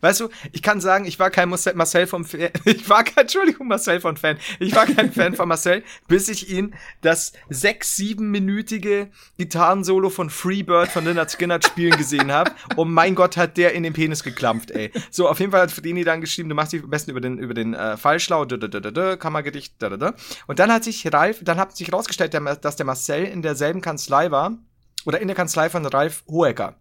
[0.00, 2.50] Weißt du, ich kann sagen, ich war kein Marcel vom Fan.
[2.64, 4.38] Ich war kein, Entschuldigung, Marcel von Fan.
[4.58, 10.88] Ich war kein Fan von Marcel, bis ich ihn das sechs, siebenminütige Gitarrensolo von Freebird
[10.88, 12.52] von Leonard Skinner spielen gesehen habe.
[12.76, 14.90] Und mein Gott, hat der in den Penis geklampft, ey.
[15.10, 17.38] So, auf jeden Fall hat Fredini dann geschrieben, du machst dich am besten über den,
[17.38, 20.14] über den äh, da, da, Kammergedicht, da, da, da.
[20.46, 24.30] Und dann hat sich Ralf, dann hat sich rausgestellt, dass der Marcel in derselben Kanzlei
[24.30, 24.56] war,
[25.04, 26.74] oder in der Kanzlei von Ralf Hohecker.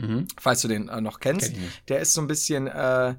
[0.00, 0.28] Mhm.
[0.38, 1.52] Falls du den äh, noch kennst.
[1.52, 3.14] Kenn der ist so ein bisschen, äh,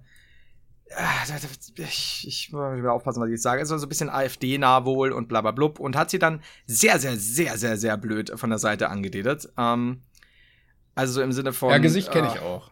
[1.75, 3.61] ich, ich muss mal aufpassen, was ich jetzt sage.
[3.61, 5.79] Also so ein bisschen AfD-nah wohl und bla bla blub.
[5.79, 9.49] Und hat sie dann sehr, sehr, sehr, sehr, sehr blöd von der Seite angededet.
[9.57, 10.01] Ähm,
[10.95, 11.69] also so im Sinne von.
[11.69, 12.70] Ja, Gesicht kenne ich äh, auch.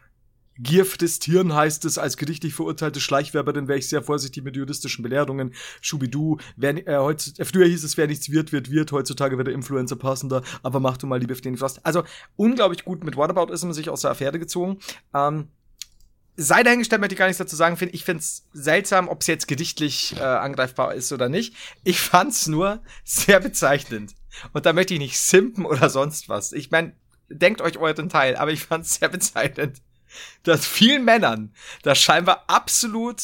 [0.62, 5.04] Gier frisst Hirn heißt es, als gerichtlich verurteilte Schleichwerberin wäre ich sehr vorsichtig mit juristischen
[5.04, 5.54] Belehrungen.
[5.80, 9.48] Schubidu, wer, äh, heutz, äh, früher hieß es, wer nichts wird, wird, wird, heutzutage wird
[9.48, 11.86] der Influencer passender, aber mach du mal lieber den Frost.
[11.86, 12.04] Also,
[12.36, 14.80] unglaublich gut mit Whataboutism sich aus der Affäre gezogen.
[15.14, 15.48] Ähm,
[16.36, 17.78] sei dahingestellt, möchte ich gar nichts dazu sagen.
[17.94, 21.56] Ich finde es seltsam, ob es jetzt gedichtlich äh, angreifbar ist oder nicht.
[21.86, 24.14] Ich fand es nur sehr bezeichnend.
[24.52, 26.52] Und da möchte ich nicht simpen oder sonst was.
[26.52, 26.94] Ich meine,
[27.30, 29.82] denkt euch euren Teil, aber ich fand es sehr bezeichnend
[30.44, 33.22] dass vielen Männern das scheinbar absolut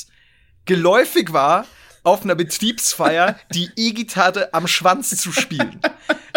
[0.65, 1.65] geläufig war,
[2.03, 5.81] auf einer Betriebsfeier die E-Gitarre am Schwanz zu spielen.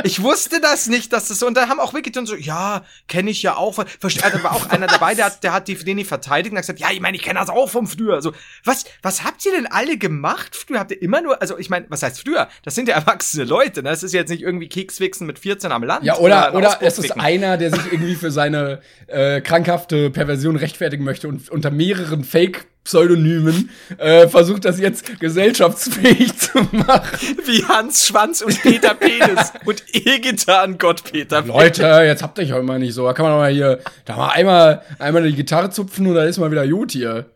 [0.04, 2.84] Ich wusste das nicht, dass das so, und da haben auch wirklich dann so, ja,
[3.08, 3.74] kenne ich ja auch.
[4.00, 6.62] Verstehe, da war auch einer dabei, der hat, der hat die Fideni verteidigt und hat
[6.62, 8.22] gesagt, ja, ich meine, ich kenne das auch vom früher.
[8.22, 8.32] So,
[8.64, 10.78] was, was habt ihr denn alle gemacht früher?
[10.78, 12.48] Habt ihr immer nur, also ich meine, was heißt früher?
[12.64, 13.90] Das sind ja erwachsene Leute, ne?
[13.90, 16.04] Das ist jetzt nicht irgendwie Kekswichsen mit 14 am Land.
[16.04, 20.56] Ja, oder, oder, oder es ist einer, der sich irgendwie für seine äh, krankhafte Perversion
[20.56, 27.36] rechtfertigen möchte und unter mehreren Fake Pseudonymen äh, versucht das jetzt gesellschaftsfähig zu machen.
[27.44, 31.42] Wie Hans Schwanz und Peter Penis und E-Gitarren Gott Peter.
[31.42, 33.04] Leute, jetzt habt ihr euch mal nicht so.
[33.06, 36.24] Da kann man doch mal hier, da mal einmal, einmal die Gitarre zupfen und da
[36.24, 37.26] ist mal wieder gut hier.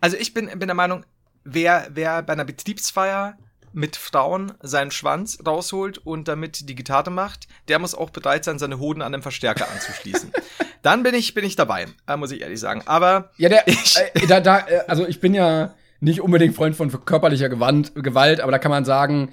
[0.00, 1.04] Also ich bin, bin der Meinung,
[1.44, 3.36] wer, wer bei einer Betriebsfeier
[3.72, 8.58] mit Frauen seinen Schwanz rausholt und damit die Gitarre macht, der muss auch bereit sein,
[8.58, 10.32] seine Hoden an den Verstärker anzuschließen.
[10.82, 12.82] Dann bin ich, bin ich dabei, äh, muss ich ehrlich sagen.
[12.86, 16.76] Aber ja, der, ich, äh, da, da, äh, also ich bin ja nicht unbedingt Freund
[16.76, 19.32] von körperlicher Gewand, Gewalt, aber da kann man sagen,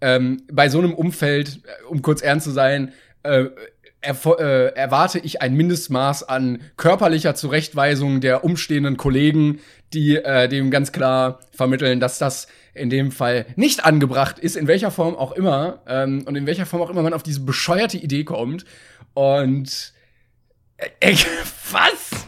[0.00, 3.46] ähm, bei so einem Umfeld, äh, um kurz ernst zu sein, äh,
[4.00, 9.60] äh, erwarte ich ein Mindestmaß an körperlicher Zurechtweisung der umstehenden Kollegen,
[9.92, 14.68] die äh, dem ganz klar vermitteln, dass das in dem Fall nicht angebracht ist, in
[14.68, 17.96] welcher Form auch immer, ähm, und in welcher Form auch immer man auf diese bescheuerte
[17.96, 18.64] Idee kommt.
[19.14, 19.92] Und
[20.76, 21.16] äh,
[21.72, 22.26] was?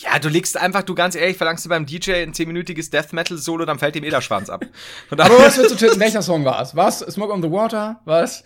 [0.00, 3.36] Ja, du legst einfach, du ganz ehrlich, verlangst du beim DJ ein zehnminütiges Death Metal
[3.36, 4.64] Solo, dann fällt ihm eh der Schwanz ab.
[5.10, 5.98] Aber was willst du töten?
[5.98, 6.76] Welcher Song war es?
[6.76, 7.00] Was?
[7.00, 8.00] Smoke on the Water?
[8.04, 8.44] Was?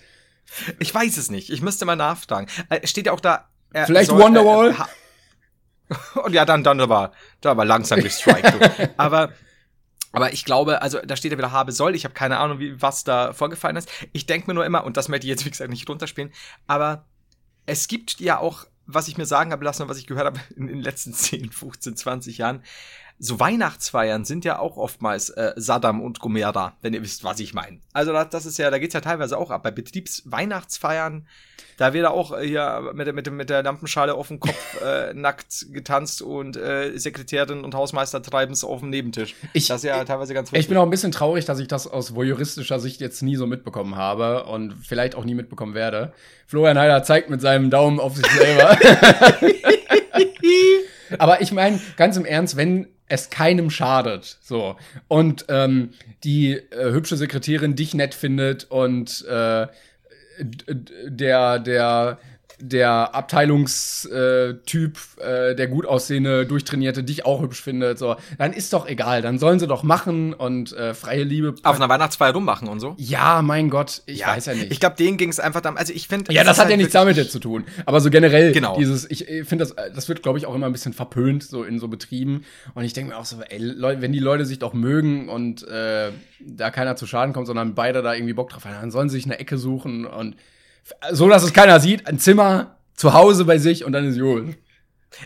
[0.78, 1.50] Ich weiß es nicht.
[1.50, 2.46] Ich müsste mal nachfragen.
[2.70, 3.48] Äh, steht ja auch da.
[3.84, 4.70] Vielleicht soll, Wonderwall?
[4.70, 7.12] Äh, und ja, dann, dann aber,
[7.42, 8.50] da war langsam gestrikt.
[8.96, 9.32] aber,
[10.12, 11.94] aber ich glaube, also da steht ja wieder habe soll.
[11.94, 13.90] Ich habe keine Ahnung, wie was da vorgefallen ist.
[14.12, 16.32] Ich denke mir nur immer, und das möchte ich jetzt wie gesagt nicht runterspielen,
[16.66, 17.04] aber
[17.66, 20.40] es gibt ja auch was ich mir sagen habe lassen und was ich gehört habe
[20.56, 22.62] in, den letzten 10, 15, 20 Jahren,
[23.24, 27.54] so Weihnachtsfeiern sind ja auch oftmals äh, Saddam und Gomera, wenn ihr wisst, was ich
[27.54, 27.78] meine.
[27.92, 29.62] Also das, das ist ja, da geht's ja teilweise auch ab.
[29.62, 31.28] Bei Betriebsweihnachtsfeiern,
[31.78, 35.66] da wird auch äh, hier mit, mit, mit der Lampenschale auf dem Kopf äh, nackt
[35.72, 39.36] getanzt und äh, Sekretärin und Hausmeister treiben es auf dem Nebentisch.
[39.52, 41.86] Ich, das ist ja teilweise ganz Ich bin auch ein bisschen traurig, dass ich das
[41.86, 46.12] aus voyeuristischer Sicht jetzt nie so mitbekommen habe und vielleicht auch nie mitbekommen werde.
[46.48, 48.76] Florian Heider zeigt mit seinem Daumen auf sich selber.
[51.18, 54.38] Aber ich meine, ganz im Ernst, wenn es keinem schadet.
[54.40, 54.76] So.
[55.06, 55.90] Und ähm,
[56.24, 59.66] die äh, hübsche Sekretärin dich nett findet und äh,
[60.38, 62.18] der, der
[62.62, 68.86] der Abteilungstyp, äh, der gut aussehende, durchtrainierte, dich auch hübsch findet, so, dann ist doch
[68.86, 71.54] egal, dann sollen sie doch machen und äh, freie Liebe.
[71.64, 72.94] Auf einer Weihnachtsfeier rummachen und so?
[72.98, 74.70] Ja, mein Gott, ich ja, weiß ja nicht.
[74.70, 76.32] Ich glaube, denen ging es einfach darum, also ich finde.
[76.32, 77.64] Ja, das hat halt ja nichts damit zu tun.
[77.84, 78.76] Aber so generell, genau.
[78.76, 81.80] dieses, ich finde das, das wird, glaube ich, auch immer ein bisschen verpönt, so in
[81.80, 82.44] so Betrieben.
[82.74, 85.66] Und ich denke mir auch so, ey, Leute, wenn die Leute sich doch mögen und
[85.66, 89.08] äh, da keiner zu Schaden kommt, sondern beide da irgendwie Bock drauf haben, dann sollen
[89.08, 90.36] sie sich eine Ecke suchen und
[91.12, 94.56] so dass es keiner sieht, ein Zimmer zu Hause bei sich und dann ist Joel.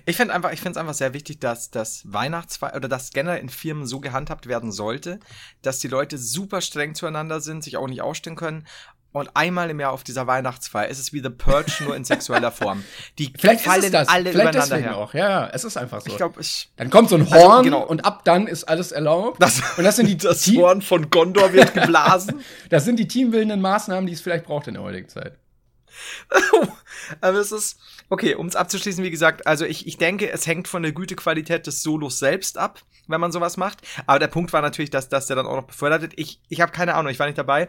[0.05, 3.41] Ich finde einfach, ich finde es einfach sehr wichtig, dass das Weihnachtsfeier oder das generell
[3.41, 5.21] in Firmen so gehandhabt werden sollte,
[5.63, 8.67] dass die Leute super streng zueinander sind, sich auch nicht ausstehen können.
[9.13, 12.51] Und einmal im Jahr auf dieser Weihnachtsfeier ist es wie The Purge nur in sexueller
[12.51, 12.85] Form.
[13.19, 14.09] Die Vielleicht fallen ist das.
[14.09, 14.97] alle Vielleicht übereinander her.
[14.99, 15.15] auch.
[15.15, 16.11] Ja, es ist einfach so.
[16.11, 17.83] Ich glaube, ich dann kommt so ein Also, Horn genau.
[17.87, 19.41] und ab dann ist alles erlaubt.
[19.41, 22.41] das, und das sind die, das Horn von Gondor wird geblasen.
[22.69, 25.39] das sind die teambildenden Maßnahmen, die es vielleicht braucht in der heutigen Zeit.
[27.21, 27.79] Aber es ist,
[28.09, 31.67] okay, um es abzuschließen, wie gesagt, also ich, ich denke, es hängt von der Gütequalität
[31.67, 33.79] des Solos selbst ab, wenn man sowas macht.
[34.07, 36.13] Aber der Punkt war natürlich, dass, dass der dann auch noch befördert wird.
[36.17, 37.69] Ich, ich habe keine Ahnung, ich war nicht dabei.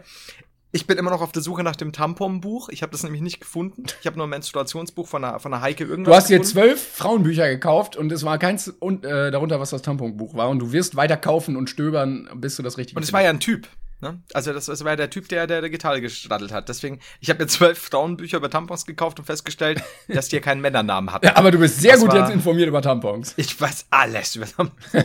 [0.70, 2.68] Ich bin immer noch auf der Suche nach dem Tampon-Buch.
[2.68, 3.84] Ich habe das nämlich nicht gefunden.
[4.02, 6.52] Ich habe nur ein Menstruationsbuch von einer, von einer Heike irgendwas Du hast dir gefunden.
[6.52, 10.50] zwölf Frauenbücher gekauft und es war keins und, äh, darunter, was das Tamponbuch war.
[10.50, 13.30] Und du wirst weiter kaufen und stöbern, bis du das richtig Und es war ja
[13.30, 13.66] ein Typ.
[14.00, 14.20] Ne?
[14.32, 16.68] Also das, das war ja der Typ, der der, der Gitarre gestraddelt hat.
[16.68, 20.60] Deswegen, ich habe mir zwölf Frauenbücher über Tampons gekauft und festgestellt, dass die ja keinen
[20.60, 21.26] Männernamen hatten.
[21.26, 23.34] Ja, aber du bist sehr Das gut war- jetzt informiert über Tampons.
[23.36, 24.76] Ich weiß alles über Tampons.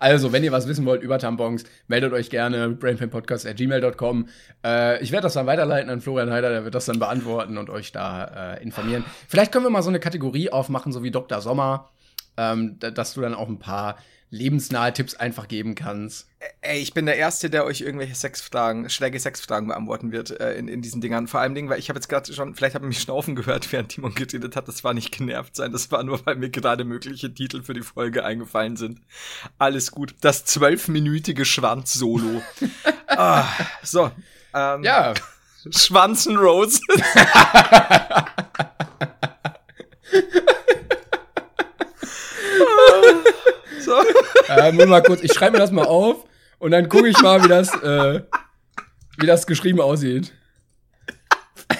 [0.00, 4.28] Also, wenn ihr was wissen wollt über Tampons, meldet euch gerne brainpainpodcast.gmail.com.
[4.64, 7.70] Äh, ich werde das dann weiterleiten an Florian Heider, der wird das dann beantworten und
[7.70, 9.04] euch da äh, informieren.
[9.28, 11.40] Vielleicht können wir mal so eine Kategorie aufmachen, so wie Dr.
[11.40, 11.90] Sommer,
[12.36, 13.96] ähm, da- dass du dann auch ein paar
[14.30, 16.28] lebensnahe Tipps einfach geben kannst.
[16.60, 20.68] Ey, ich bin der Erste, der euch irgendwelche Sexfragen, schräge Sexfragen beantworten wird äh, in,
[20.68, 21.28] in diesen Dingern.
[21.28, 23.70] Vor allem Dingen, weil ich habe jetzt gerade schon, vielleicht habe ich mich schnaufen gehört,
[23.72, 24.68] während Timon geredet hat.
[24.68, 27.82] Das war nicht genervt sein, das war nur, weil mir gerade mögliche Titel für die
[27.82, 29.00] Folge eingefallen sind.
[29.58, 30.14] Alles gut.
[30.20, 32.42] Das zwölfminütige Schwanz-Solo.
[33.08, 33.46] ah,
[33.82, 34.10] so.
[34.54, 35.14] Ähm, Ja,
[35.70, 36.80] Schwanzen Roses.
[43.80, 44.02] so.
[44.48, 46.24] Äh, nur mal kurz, ich schreibe mir das mal auf
[46.58, 48.22] und dann gucke ich mal, wie das, äh,
[49.18, 50.32] wie das geschrieben aussieht.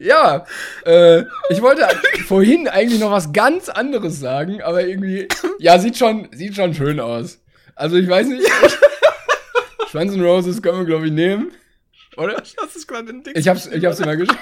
[0.00, 0.44] Ja,
[0.84, 1.88] äh, ich wollte
[2.26, 5.26] vorhin eigentlich noch was ganz anderes sagen, aber irgendwie,
[5.58, 7.40] ja, sieht schon, sieht schon schön aus.
[7.74, 8.46] Also ich weiß nicht,
[9.90, 11.52] Schwanz and Roses können wir, glaube ich, nehmen,
[12.18, 12.34] oder?
[12.34, 13.34] Das ist gerade ein Ding.
[13.34, 14.38] Ich hab's, ich hab's immer geschrieben.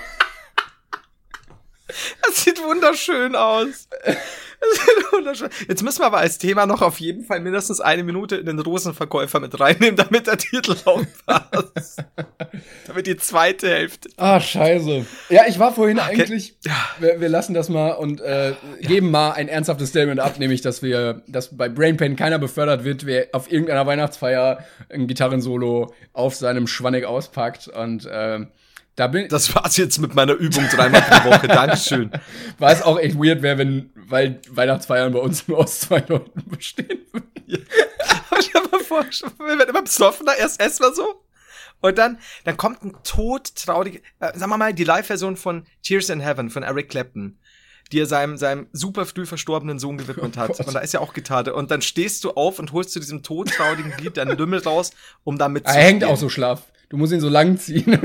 [2.23, 3.89] Das sieht wunderschön aus.
[5.69, 8.59] Jetzt müssen wir aber als Thema noch auf jeden Fall mindestens eine Minute in den
[8.59, 12.03] Rosenverkäufer mit reinnehmen, damit der Titel auch passt.
[12.87, 14.09] damit die zweite Hälfte.
[14.17, 15.07] Ah, scheiße.
[15.31, 16.73] Ja, ich war vorhin eigentlich, Ja.
[16.99, 20.83] wir, wir lassen das mal und äh, geben mal ein ernsthaftes Statement ab, nämlich, dass
[20.83, 26.35] wir, dass bei Brain Pain keiner befördert wird, wer auf irgendeiner Weihnachtsfeier ein Gitarrensolo auf
[26.35, 28.49] seinem Schwannig auspackt und ähm,
[28.97, 31.49] da bin, Das war's jetzt mit meiner Übung dreimal pro Woche.
[31.49, 32.11] Dankeschön.
[32.59, 36.43] war es auch echt weird wäre, wenn, weil Weihnachtsfeiern bei uns nur aus zwei Leuten
[36.49, 37.31] bestehen würden.
[38.31, 41.23] Aber stell dir mal vor, wir werden immer besoffener, erst erstmal so.
[41.83, 46.21] Und dann, dann kommt ein todtraurig, äh, sagen wir mal, die Live-Version von Tears in
[46.21, 47.39] Heaven von Eric Clapton,
[47.93, 50.49] die er seinem, seinem super früh verstorbenen Sohn gewidmet Oh hat.
[50.57, 50.67] Gott.
[50.67, 51.55] und da ist ja auch Gitarre.
[51.55, 55.37] Und dann stehst du auf und holst zu diesem todtraurigen Lied deinen Lümmel raus, um
[55.37, 56.63] damit Er hängt auch so schlaff.
[56.89, 58.01] Du musst ihn so lang ziehen.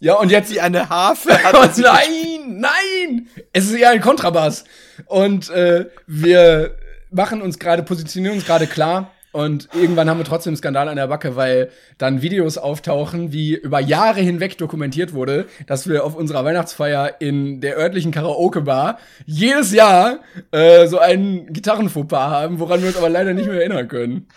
[0.00, 1.30] Ja, und jetzt wie eine Harfe.
[1.44, 3.26] Hat Oh nein, nein!
[3.52, 4.64] Es ist eher ein Kontrabass.
[5.06, 6.76] Und äh, wir
[7.10, 9.10] machen uns gerade, positionieren uns gerade klar.
[9.32, 13.54] Und irgendwann haben wir trotzdem einen Skandal an der Backe, weil dann Videos auftauchen, wie
[13.54, 19.72] über Jahre hinweg dokumentiert wurde, dass wir auf unserer Weihnachtsfeier in der örtlichen Karaoke-Bar jedes
[19.72, 24.28] Jahr äh, so einen Gitarrenfauxpas haben, woran wir uns aber leider nicht mehr erinnern können.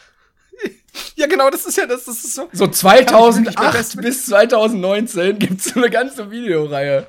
[1.16, 2.50] Ja, genau, das ist ja, das, das ist so.
[2.52, 7.08] So Kann ich wirklich mehr 2008 fest- bis 2019 gibt's so eine ganze Videoreihe.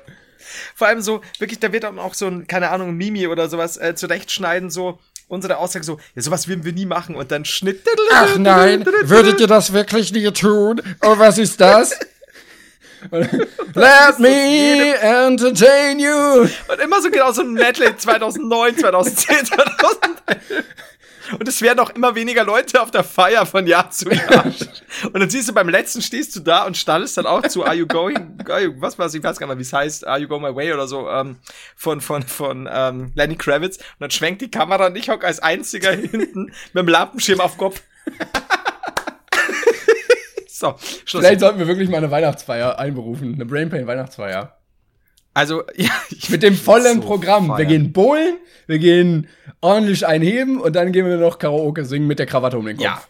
[0.75, 3.77] Vor allem so, wirklich, da wird dann auch so ein, keine Ahnung, Mimi oder sowas
[3.77, 7.81] äh, zurechtschneiden, so unsere Aussage so, ja, sowas würden wir nie machen und dann Schnitt.
[8.11, 10.81] Ach nein, würdet ihr das wirklich nie tun?
[11.01, 11.97] Oh, was ist das?
[13.11, 16.41] Let me entertain you.
[16.41, 20.63] Und immer so genau so ein Medley 2009, 2010, 2011.
[21.31, 24.45] Und es werden auch immer weniger Leute auf der Feier von Jahr zu Jahr.
[25.05, 27.75] Und dann siehst du, beim letzten stehst du da und standest dann auch zu Are
[27.75, 28.37] You Going,
[28.77, 30.87] was war's, ich weiß gar nicht wie es heißt, Are You Going My Way oder
[30.87, 31.37] so, ähm,
[31.75, 33.77] von, von, von ähm, Lenny Kravitz.
[33.77, 37.57] Und dann schwenkt die Kamera und ich hock als einziger hinten mit dem Lampenschirm auf
[37.57, 37.81] Kopf.
[40.47, 41.23] so, Schluss.
[41.23, 43.33] Vielleicht sollten wir wirklich mal eine Weihnachtsfeier einberufen.
[43.33, 44.57] Eine Brainpain Weihnachtsfeier.
[45.33, 47.47] Also, ja, ich Mit dem vollen so Programm.
[47.47, 47.67] Wir feiern.
[47.67, 49.27] gehen bowlen, wir gehen
[49.61, 52.85] ordentlich einheben und dann gehen wir noch Karaoke singen mit der Krawatte um den Kopf.
[52.85, 53.03] Ja.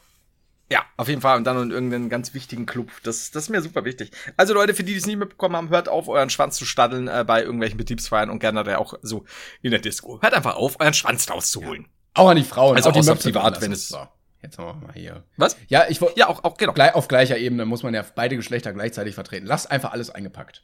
[0.71, 1.37] Ja, auf jeden Fall.
[1.37, 2.89] Und dann in irgendeinen ganz wichtigen Club.
[3.03, 4.09] Das, das ist mir super wichtig.
[4.37, 7.07] Also Leute, für die, die es nicht mitbekommen haben, hört auf, euren Schwanz zu staddeln
[7.07, 9.25] äh, bei irgendwelchen Betriebsfeiern und generell auch so
[9.61, 10.19] in der Disco.
[10.21, 11.87] Hört einfach auf, euren Schwanz rauszuholen.
[12.15, 12.75] Auch an die Frauen.
[12.77, 13.99] Also auch die außer Möpse privat, wenn es- So,
[14.41, 15.23] jetzt machen wir mal hier.
[15.37, 15.57] Was?
[15.67, 16.17] Ja, ich wollte.
[16.17, 16.73] Ja, auch, auch genau.
[16.73, 19.45] Gleich, auf gleicher Ebene muss man ja beide Geschlechter gleichzeitig vertreten.
[19.45, 20.63] Lasst einfach alles eingepackt.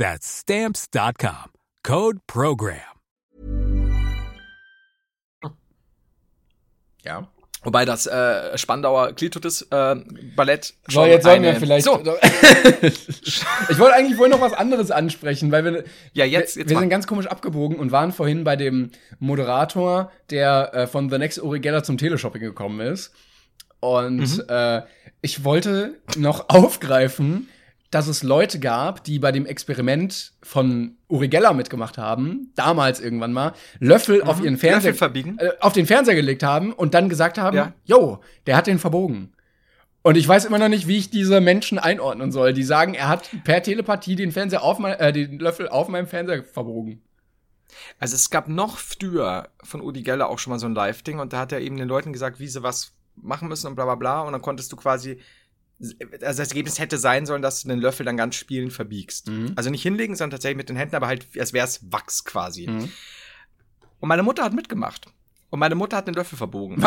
[0.00, 1.50] That's Stamps.com.
[1.86, 2.78] Code PROGRAM.
[7.04, 7.28] Ja.
[7.64, 9.96] Wobei das äh, Spandauer Klitoris äh,
[10.34, 11.98] Ballett schon so, jetzt sollen wir vielleicht so.
[12.80, 15.84] ich wollte eigentlich vorhin noch was anderes ansprechen, weil wir
[16.14, 20.10] ja jetzt, jetzt wir, wir sind ganz komisch abgebogen und waren vorhin bei dem Moderator,
[20.30, 23.12] der äh, von The Next Uri Geller zum Teleshopping gekommen ist
[23.80, 24.44] und mhm.
[24.48, 24.80] äh,
[25.20, 27.50] ich wollte noch aufgreifen,
[27.90, 33.32] dass es Leute gab, die bei dem Experiment von Uri Geller mitgemacht haben, damals irgendwann
[33.32, 34.28] mal, Löffel mhm.
[34.28, 34.94] auf ihren Fernseher
[35.38, 37.72] äh, auf den Fernseher gelegt haben und dann gesagt haben, ja.
[37.84, 39.32] yo, der hat den verbogen.
[40.02, 42.54] Und ich weiß immer noch nicht, wie ich diese Menschen einordnen soll.
[42.54, 46.06] Die sagen, er hat per Telepathie den Fernseher auf mein, äh, den Löffel auf meinem
[46.06, 47.02] Fernseher verbogen.
[47.98, 51.32] Also es gab noch früher von Udi Geller auch schon mal so ein Live-Ding und
[51.32, 53.94] da hat er eben den Leuten gesagt, wie sie was machen müssen und bla bla
[53.96, 55.20] bla und dann konntest du quasi
[55.80, 59.28] also das Ergebnis hätte sein sollen, dass du den Löffel dann ganz spielend verbiegst.
[59.28, 59.52] Mhm.
[59.56, 62.66] Also nicht hinlegen, sondern tatsächlich mit den Händen, aber halt, als wäre es Wachs quasi.
[62.66, 62.90] Mhm.
[64.00, 65.06] Und meine Mutter hat mitgemacht.
[65.48, 66.84] Und meine Mutter hat den Löffel verbogen.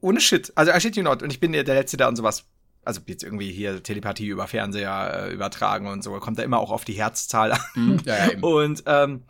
[0.00, 0.52] Ohne Shit.
[0.54, 1.22] Also I shit you not.
[1.22, 2.44] Und ich bin der Letzte, der und sowas
[2.86, 6.70] also jetzt irgendwie hier Telepathie über Fernseher äh, übertragen und so, kommt da immer auch
[6.70, 7.60] auf die Herzzahl an.
[7.74, 9.24] Mhm, ja, ja, und ähm,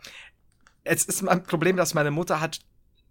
[0.83, 2.59] es ist mein Problem, dass meine Mutter hat,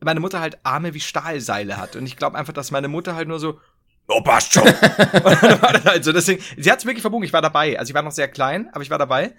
[0.00, 1.96] meine Mutter halt Arme wie Stahlseile hat.
[1.96, 3.58] Und ich glaube einfach, dass meine Mutter halt nur so,
[4.08, 4.66] oh, passt schon.
[5.84, 7.78] also deswegen, sie hat es wirklich verbogen, ich war dabei.
[7.78, 9.34] Also ich war noch sehr klein, aber ich war dabei.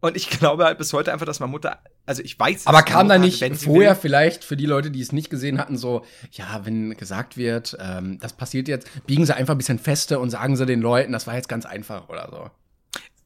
[0.00, 2.66] Und ich glaube halt bis heute einfach, dass meine Mutter, also ich weiß.
[2.66, 5.78] Aber kam da nicht hatte, vorher vielleicht für die Leute, die es nicht gesehen hatten,
[5.78, 10.18] so, ja, wenn gesagt wird, ähm, das passiert jetzt, biegen sie einfach ein bisschen feste
[10.18, 12.50] und sagen sie den Leuten, das war jetzt ganz einfach oder so.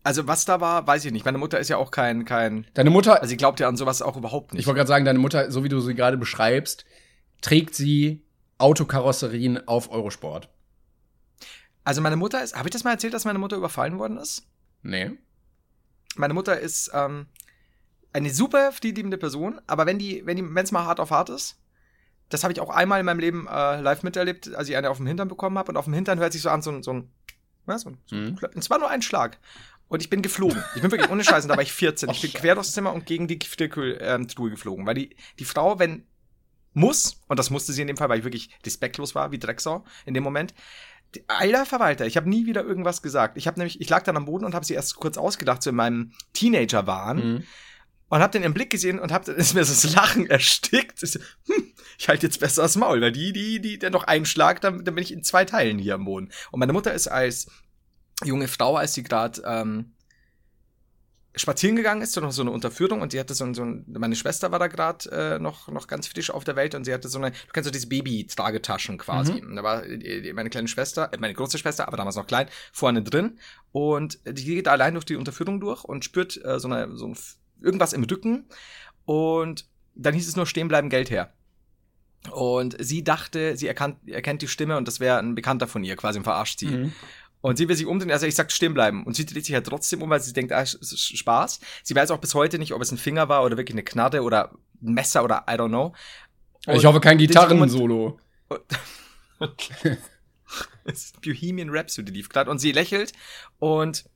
[0.04, 1.24] Also was da war, weiß ich nicht.
[1.24, 2.64] Meine Mutter ist ja auch kein, kein.
[2.74, 3.14] Deine Mutter.
[3.22, 4.60] Also sie glaubt ja an sowas auch überhaupt nicht.
[4.60, 6.84] Ich wollte gerade sagen, deine Mutter, so wie du sie gerade beschreibst,
[7.40, 8.22] trägt sie
[8.58, 10.48] Autokarosserien auf Eurosport.
[11.86, 14.42] Also meine Mutter ist, habe ich das mal erzählt, dass meine Mutter überfallen worden ist?
[14.82, 15.12] Nee.
[16.16, 17.26] Meine Mutter ist ähm,
[18.12, 21.30] eine super friedliebende Person, aber wenn die, wenn die, wenn es mal hart auf hart
[21.30, 21.60] ist,
[22.28, 24.96] das habe ich auch einmal in meinem Leben äh, live miterlebt, als ich eine auf
[24.96, 27.08] dem Hintern bekommen habe und auf dem Hintern hört sich so an so, so ein,
[27.66, 28.38] was, so ein, so ein mhm.
[28.56, 29.38] es war nur ein Schlag.
[29.86, 30.60] Und ich bin geflogen.
[30.74, 32.10] Ich bin wirklich ohne Scheiße, da war ich 14.
[32.10, 34.86] Ich bin quer durchs Zimmer und gegen die Gefrierkühltruhe ähm, geflogen.
[34.86, 36.04] Weil die, die Frau, wenn
[36.76, 39.84] muss, und das musste sie in dem Fall, weil ich wirklich despektlos war, wie Drecksau
[40.04, 40.52] in dem Moment,
[41.28, 43.36] Alter Verwalter, ich habe nie wieder irgendwas gesagt.
[43.36, 45.70] Ich habe nämlich, ich lag dann am Boden und habe sie erst kurz ausgedacht, so
[45.70, 47.16] in meinem Teenager-Wahn.
[47.16, 47.44] Mhm.
[48.08, 51.02] Und habe den im Blick gesehen und habe ist mir so das Lachen erstickt.
[51.02, 54.04] Ich, so, hm, ich halte jetzt besser das Maul, weil die, die, die, der noch
[54.04, 56.30] einen Schlag, dann, dann bin ich in zwei Teilen hier am Boden.
[56.50, 57.48] Und meine Mutter ist als
[58.24, 59.95] junge Frau, als sie gerade ähm,
[61.36, 63.84] spazieren gegangen ist, so noch so eine Unterführung und sie hatte so, ein, so ein,
[63.88, 66.94] meine Schwester war da gerade äh, noch, noch ganz frisch auf der Welt und sie
[66.94, 69.42] hatte so eine, du kennst so diese Baby-Tragetaschen quasi.
[69.42, 69.56] Mhm.
[69.56, 73.02] Da war die, meine kleine Schwester, äh, meine große Schwester, aber damals noch klein, vorne
[73.02, 73.38] drin
[73.72, 77.16] und die geht allein durch die Unterführung durch und spürt äh, so, eine, so ein,
[77.60, 78.46] irgendwas im Rücken
[79.04, 81.32] und dann hieß es nur stehen bleiben, Geld her.
[82.32, 85.96] Und sie dachte, sie erkannt, erkennt die Stimme und das wäre ein Bekannter von ihr,
[85.96, 86.66] quasi im Verarscht sie.
[86.66, 86.92] Mhm.
[87.46, 89.04] Und sie will sich umdrehen, also ich sag stehen bleiben.
[89.04, 91.60] Und sie dreht sich halt trotzdem um, weil sie denkt, ah, Spaß.
[91.84, 94.22] Sie weiß auch bis heute nicht, ob es ein Finger war oder wirklich eine Knarre
[94.22, 94.50] oder
[94.82, 95.94] ein Messer oder I don't know.
[96.66, 98.18] Und ich hoffe kein Gitarrensolo.
[101.24, 103.12] Bohemian Rhapsody lief gerade und sie lächelt
[103.60, 104.06] und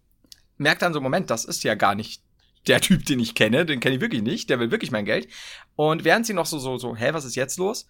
[0.56, 2.24] merkt dann so, Moment, das ist ja gar nicht
[2.66, 5.28] der Typ, den ich kenne, den kenne ich wirklich nicht, der will wirklich mein Geld.
[5.76, 7.86] Und während sie noch so, so, so, hä, was ist jetzt los?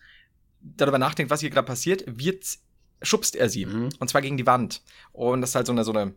[0.60, 2.44] Darüber nachdenkt, was hier gerade passiert, wird
[3.02, 3.66] schubst er sie.
[3.66, 3.90] Mhm.
[3.98, 4.82] Und zwar gegen die Wand.
[5.12, 6.14] Und das ist halt so eine, so eine,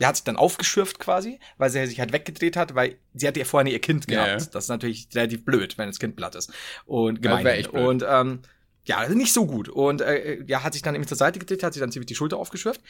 [0.00, 3.40] der hat sich dann aufgeschürft quasi, weil sie sich halt weggedreht hat, weil sie hatte
[3.40, 4.28] ja vorher ihr Kind gehabt.
[4.28, 4.36] Ja.
[4.36, 6.52] Das ist natürlich relativ blöd, wenn das Kind platt ist.
[6.86, 7.46] Und gemein.
[7.46, 7.70] Ja.
[7.70, 8.40] Und ähm,
[8.84, 9.68] ja, nicht so gut.
[9.68, 12.14] Und äh, ja, hat sich dann eben zur Seite gedreht, hat sich dann ziemlich die
[12.14, 12.80] Schulter aufgeschürft.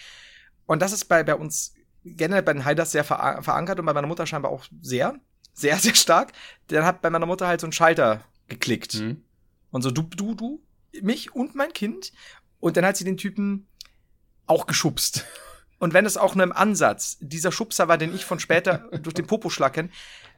[0.67, 1.75] Und das ist bei, bei uns
[2.05, 5.19] generell bei den Heiders sehr ver verankert und bei meiner Mutter scheinbar auch sehr,
[5.55, 6.33] sehr, sehr stark.
[6.69, 8.95] Dann hat bei meiner Mutter halt so ein Schalter geklickt.
[8.95, 9.23] Mhm.
[9.71, 10.63] Und so, du, du, du,
[11.03, 12.13] mich und mein Kind.
[12.61, 13.67] Und dann hat sie den Typen
[14.47, 15.25] auch geschubst.
[15.79, 19.15] Und wenn es auch nur im Ansatz dieser Schubser war, den ich von später durch
[19.15, 19.91] den Popo schlacken,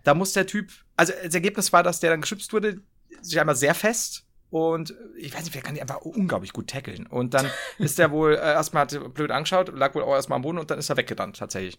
[0.05, 2.81] da muss der Typ, also das Ergebnis war, dass der dann geschubst wurde,
[3.23, 7.07] sich einmal sehr fest und ich weiß nicht, wer kann die einfach unglaublich gut tackeln.
[7.07, 10.43] Und dann ist der wohl äh, erstmal hat blöd angeschaut, lag wohl auch erstmal am
[10.43, 11.79] Boden und dann ist er weggerannt tatsächlich.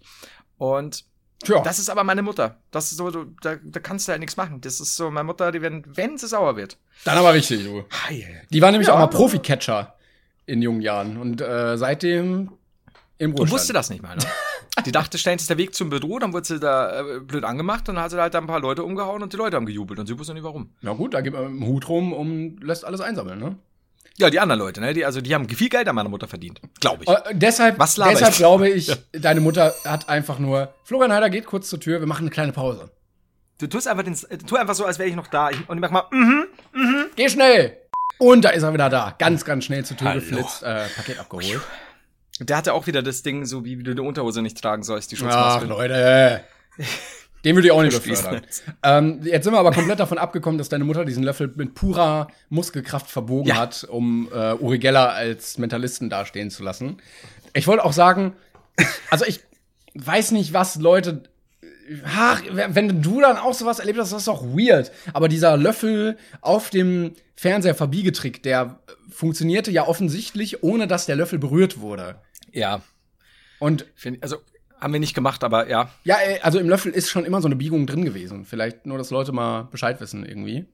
[0.58, 1.06] Und
[1.44, 1.62] Tja.
[1.62, 2.58] das ist aber meine Mutter.
[2.70, 4.62] Das ist so, du, da, da kannst du halt nichts machen.
[4.62, 6.78] Das ist so meine Mutter, die wenn, wenn sie sauer wird.
[7.04, 7.84] Dann aber richtig, du.
[8.08, 8.44] Heil.
[8.52, 8.94] Die war nämlich Ja.
[8.94, 9.96] auch mal Profi-Catcher
[10.46, 12.52] in jungen Jahren und äh, seitdem
[13.18, 13.52] im Und Ruhestand.
[13.52, 14.24] wusste das nicht mal, ne?
[14.86, 17.88] Die dachte, ständig ist der Weg zum Büro, dann wurde sie da äh, blöd angemacht
[17.90, 20.00] und dann hat sie halt da ein paar Leute umgehauen und die Leute haben gejubelt
[20.00, 20.72] und sie wusste nicht warum.
[20.82, 23.58] Na gut, da geht man mit dem Hut rum und lässt alles einsammeln, ne?
[24.18, 24.94] Ja, die anderen Leute, ne?
[24.94, 26.62] Die, also die haben viel Geld an meiner Mutter verdient.
[26.80, 27.10] Glaube ich.
[27.10, 31.80] Äh, deshalb deshalb glaube ich, deine Mutter hat einfach nur, Florian Heider geht kurz zur
[31.80, 32.90] Tür, wir machen eine kleine Pause.
[33.60, 35.52] Du tust einfach, den, äh, tu einfach so, als wäre ich noch da.
[35.52, 36.46] Ich, und ich mach mal, mhm.
[37.16, 37.78] Geh schnell!
[38.22, 39.16] Und da ist er wieder da.
[39.18, 40.20] Ganz, ganz schnell zur Tür Hallo.
[40.20, 41.60] geflitzt, äh, Paket abgeholt.
[42.40, 45.16] Der hatte auch wieder das Ding, so wie, du die Unterhose nicht tragen sollst, die
[45.16, 45.66] Ach, Schutzmaske.
[45.66, 46.44] Leute.
[47.44, 48.44] Den würde ich auch nicht befördern.
[48.84, 52.28] Ähm, jetzt sind wir aber komplett davon abgekommen, dass deine Mutter diesen Löffel mit purer
[52.50, 53.56] Muskelkraft verbogen Ja.
[53.56, 56.98] hat, um äh, Uri Geller als Mentalisten dastehen zu lassen.
[57.54, 58.34] Ich wollte auch sagen,
[59.10, 59.40] also ich
[59.96, 61.24] weiß nicht, was Leute.
[62.06, 64.92] Ach, wenn du dann auch sowas erlebt hast, das ist doch weird.
[65.14, 68.80] Aber dieser Löffel auf dem Fernseher Verbiegetrick, der
[69.10, 72.22] funktionierte ja offensichtlich, ohne dass der Löffel berührt wurde.
[72.52, 72.82] Ja,
[73.62, 74.38] Und find, also
[74.80, 75.92] haben wir nicht gemacht, aber ja.
[76.04, 78.46] ja, ey, also im Löffel ist schon immer so eine Biegung drin gewesen.
[78.46, 80.66] Vielleicht nur, dass Leute mal Bescheid wissen irgendwie.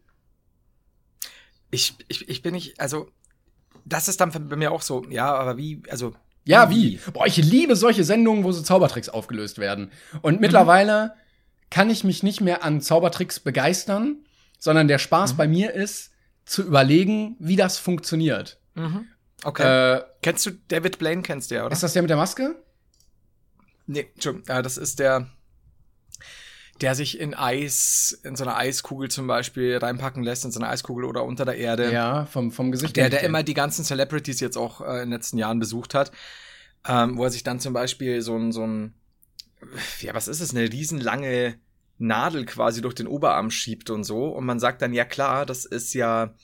[1.69, 3.11] Ich, ich, ich bin nicht, also
[3.83, 6.15] das ist dann bei mir auch so, ja, aber wie, also
[6.47, 6.99] Ja, wie?
[7.13, 9.91] Boah, ich liebe solche Sendungen, wo so Zaubertricks aufgelöst werden.
[10.21, 11.13] Und mittlerweile
[11.69, 14.25] kann ich mich nicht mehr an Zaubertricks begeistern,
[14.57, 16.11] sondern der Spaß bei mir ist,
[16.45, 18.59] zu überlegen, wie das funktioniert.
[19.43, 19.97] Okay.
[19.97, 21.73] Äh, kennst du David Blaine, kennst du ja, oder?
[21.73, 22.55] ist das der mit der Maske?
[23.85, 25.27] Nee, Entschuldigung, ja, das ist der,
[26.81, 30.69] der sich in Eis, in so einer Eiskugel zum Beispiel reinpacken lässt, in so eine
[30.69, 31.91] Eiskugel oder unter der Erde.
[31.91, 32.95] Ja, vom, vom Gesicht.
[32.95, 33.09] Der, her.
[33.09, 36.11] der immer die ganzen Celebrities jetzt auch äh, in den letzten Jahren besucht hat,
[36.87, 38.93] ähm, wo er sich dann zum Beispiel so ein, so ein,
[40.01, 41.55] ja, was ist es, eine riesenlange
[41.97, 44.27] Nadel quasi durch den Oberarm schiebt und so.
[44.27, 46.35] Und man sagt dann, ja klar, das ist ja,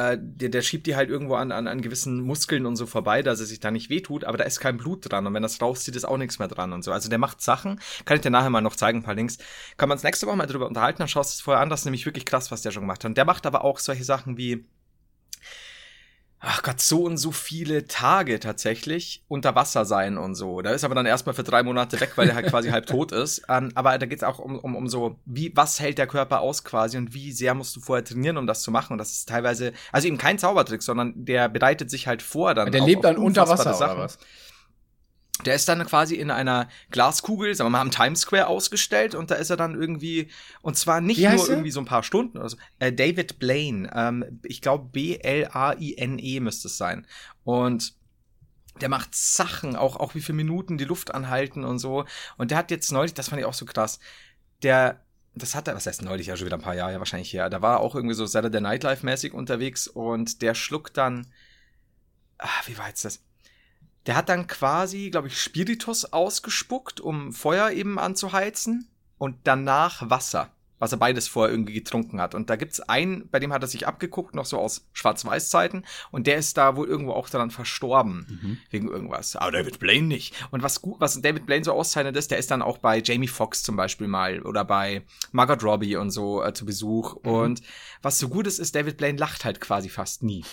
[0.00, 3.22] äh, der, der schiebt die halt irgendwo an, an, an gewissen Muskeln und so vorbei,
[3.22, 5.26] dass er sich da nicht wehtut, aber da ist kein Blut dran.
[5.26, 6.92] Und wenn das rauszieht, ist auch nichts mehr dran und so.
[6.92, 9.38] Also der macht Sachen, kann ich dir nachher mal noch zeigen, ein paar Links.
[9.76, 11.80] Kann man uns nächste Woche mal drüber unterhalten, dann schaust du es vorher an, das
[11.80, 13.10] ist nämlich wirklich krass, was der schon gemacht hat.
[13.10, 14.64] Und der macht aber auch solche Sachen wie,
[16.42, 20.62] ach Gott, so und so viele Tage tatsächlich unter Wasser sein und so.
[20.62, 23.12] Da ist aber dann erstmal für drei Monate weg, weil der halt quasi halb tot
[23.12, 23.42] ist.
[23.48, 26.64] Ähm, aber da geht's auch um, um, um so, wie, was hält der Körper aus
[26.64, 28.92] quasi und wie sehr musst du vorher trainieren, um das zu machen.
[28.92, 32.72] Und das ist teilweise, also eben kein Zaubertrick, sondern der bereitet sich halt vor dann.
[32.72, 33.98] der auf- lebt dann unter Wasser oder Sachen.
[33.98, 34.18] was?
[35.46, 39.30] Der ist dann quasi in einer Glaskugel, sagen wir mal, am Times Square ausgestellt und
[39.30, 40.28] da ist er dann irgendwie,
[40.62, 41.48] und zwar nicht nur er?
[41.48, 42.56] irgendwie so ein paar Stunden oder so.
[42.78, 47.06] Äh, David Blaine, ähm, ich glaube B-L-A-I-N-E müsste es sein.
[47.44, 47.94] Und
[48.80, 52.04] der macht Sachen, auch, auch wie viele Minuten die Luft anhalten und so.
[52.36, 54.00] Und der hat jetzt neulich, das fand ich auch so krass,
[54.62, 57.50] der, das hat er, was heißt neulich, ja schon wieder ein paar Jahre wahrscheinlich her,
[57.50, 61.26] da war er auch irgendwie so Saturday Nightlife mäßig unterwegs und der schluckt dann,
[62.38, 63.22] ah, wie war jetzt das?
[64.06, 68.88] Der hat dann quasi, glaube ich, Spiritus ausgespuckt, um Feuer eben anzuheizen
[69.18, 72.34] und danach Wasser, was er beides vorher irgendwie getrunken hat.
[72.34, 76.26] Und da gibt's einen, bei dem hat er sich abgeguckt, noch so aus Schwarz-Weiß-Zeiten und
[76.26, 79.36] der ist da wohl irgendwo auch daran verstorben, wegen irgendwas.
[79.36, 80.34] Aber David Blaine nicht.
[80.50, 83.28] Und was gut, was David Blaine so auszeichnet ist, der ist dann auch bei Jamie
[83.28, 87.12] Foxx zum Beispiel mal oder bei Margot Robbie und so äh, zu Besuch.
[87.16, 87.60] Und
[88.00, 90.44] was so gut ist, ist, David Blaine lacht halt quasi fast nie.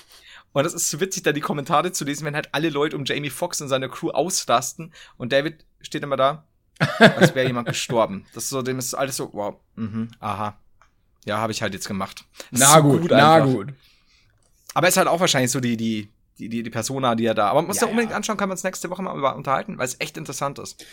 [0.58, 3.06] Und das ist so witzig, da die Kommentare zu lesen, wenn halt alle Leute um
[3.06, 6.48] Jamie Foxx und seine Crew ausrasten und David steht immer da,
[6.98, 8.26] als wäre jemand gestorben.
[8.34, 10.60] Das ist so, dem ist alles so, wow, mhm, aha.
[11.26, 12.26] Ja, habe ich halt jetzt gemacht.
[12.50, 13.68] Das Na so gut, na gut.
[14.74, 17.50] Aber ist halt auch wahrscheinlich so die, die, die, die, die Persona, die er da.
[17.50, 18.18] Aber man muss Ja, da unbedingt ja.
[18.18, 20.84] anschauen, kann man uns nächste Woche mal unterhalten, weil es echt interessant ist.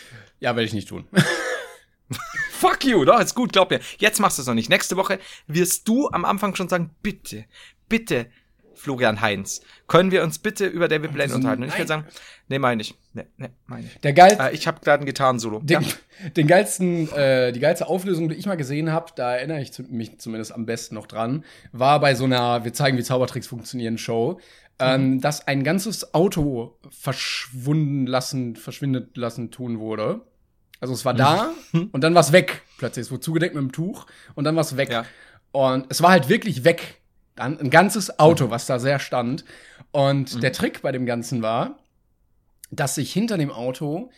[0.40, 1.08] Ja, werde ich nicht tun.
[2.50, 3.80] Fuck you, doch, ist gut, glaub mir.
[3.96, 4.68] Jetzt machst du es noch nicht.
[4.68, 7.46] Nächste Woche wirst du am Anfang schon sagen, bitte,
[7.88, 8.30] bitte,
[8.74, 11.62] Florian Heinz, können wir uns bitte über David Blaine so, unterhalten?
[11.62, 12.06] Und ich würde sagen,
[12.48, 12.94] nee, meine ich.
[13.12, 14.00] Nee, nee, meine ich.
[14.00, 15.60] Der geil, Äh, ich habe gerade ein Gitarrensolo.
[15.60, 15.88] Den, Ja.
[16.36, 20.18] den geilsten, äh, die geilste Auflösung, die ich mal gesehen habe, da erinnere ich mich
[20.18, 24.40] zumindest am besten noch dran, war bei so einer Wir zeigen, wie Zaubertricks funktionieren Show,
[24.78, 30.22] ähm, dass ein ganzes Auto verschwunden lassen, verschwindet lassen tun wurde.
[30.80, 31.52] Also es war da
[31.92, 32.62] und dann war es weg.
[32.78, 34.90] Plötzlich, es wurde zugedeckt mit einem Tuch und dann war es weg.
[34.90, 35.06] Ja.
[35.52, 37.00] Und es war halt wirklich weg.
[37.36, 39.44] Ein, ein ganzes Auto, was da sehr stand.
[39.90, 40.40] Und mhm.
[40.40, 41.78] der Trick bei dem Ganzen war,
[42.70, 44.10] dass sich hinter dem Auto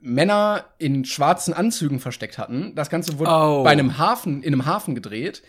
[0.00, 2.74] Männer in schwarzen Anzügen versteckt hatten.
[2.74, 3.64] Das Ganze wurde oh.
[3.64, 5.42] bei einem Hafen, in einem Hafen gedreht.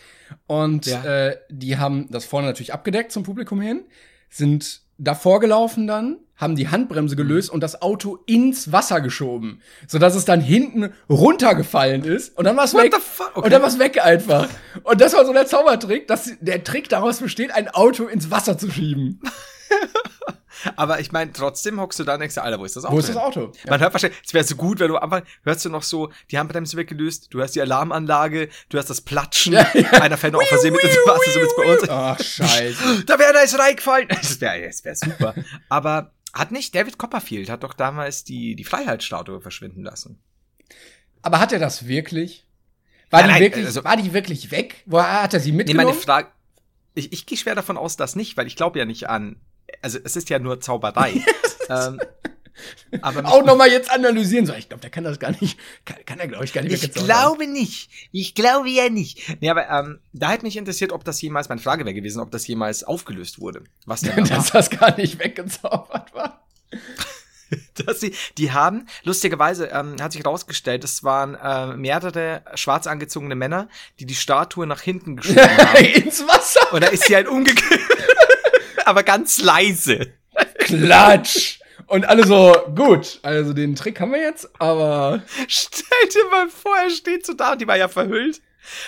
[0.48, 1.04] Und ja.
[1.04, 3.84] äh, die haben das vorne natürlich abgedeckt zum Publikum hin,
[4.30, 10.16] sind davor gelaufen dann, haben die Handbremse gelöst und das Auto ins Wasser geschoben, sodass
[10.16, 12.94] es dann hinten runtergefallen ist und dann war es weg.
[12.94, 13.46] Okay.
[13.46, 14.50] Und dann war es weg einfach.
[14.84, 18.58] Und das war so der Zaubertrick, dass der Trick daraus besteht, ein Auto ins Wasser
[18.58, 19.22] zu schieben.
[20.76, 22.96] Aber ich meine, trotzdem hockst du da und denkst, Alter, wo ist das Auto?
[22.96, 23.52] Wo ist das Auto?
[23.64, 23.72] Ja.
[23.72, 26.12] Man hört wahrscheinlich, es wäre so gut, wenn du am Anfang hörst du noch so,
[26.32, 29.90] die Handbremse weggelöst, du hörst die Alarmanlage, du hörst das Platschen, ja, ja.
[30.02, 31.90] einer fährt noch auf Versehen mit ins Wasser, so mit bei uns.
[31.90, 33.04] Ach, scheiße.
[33.06, 34.08] da wäre da ist reingefallen.
[34.26, 35.36] Das wäre das wär super.
[35.70, 40.22] Aber hat nicht David Copperfield, hat doch damals die, die Freiheitsstatue verschwinden lassen.
[41.22, 42.46] Aber hat er das wirklich?
[43.10, 44.84] War, nein, die, nein, wirklich, also, war die wirklich weg?
[44.86, 45.88] Wo hat er sie mitgenommen?
[45.88, 46.28] Nee, meine Frage,
[46.96, 49.38] ich, ich gehe schwer davon aus, dass nicht, weil ich glaube ja nicht an
[49.82, 51.22] also es ist ja nur Zauberei.
[51.70, 52.00] ähm,
[53.02, 54.46] aber auch nochmal jetzt analysieren.
[54.46, 56.84] So, ich glaube, der kann das gar nicht, kann, kann er, glaube ich, gar nicht
[56.84, 57.90] Ich glaube nicht.
[58.12, 59.42] Ich glaube ja nicht.
[59.42, 62.32] Nee, aber ähm, da hätte mich interessiert, ob das jemals, meine Frage wäre gewesen, ob
[62.32, 63.64] das jemals aufgelöst wurde.
[63.86, 66.46] Was denn da Dass das gar nicht weggezaubert war.
[67.86, 73.36] dass sie, die haben, lustigerweise ähm, hat sich herausgestellt, es waren äh, mehrere schwarz angezogene
[73.36, 75.86] Männer, die die Statue nach hinten geschoben haben.
[75.86, 76.74] Ins Wasser!
[76.74, 77.82] Und da ist sie halt umgekehrt
[78.86, 80.14] aber ganz leise.
[80.60, 81.60] Klatsch!
[81.88, 85.22] Und alle so, gut, also den Trick haben wir jetzt, aber.
[85.48, 88.42] Stell dir mal vor, er steht so da und die war ja verhüllt.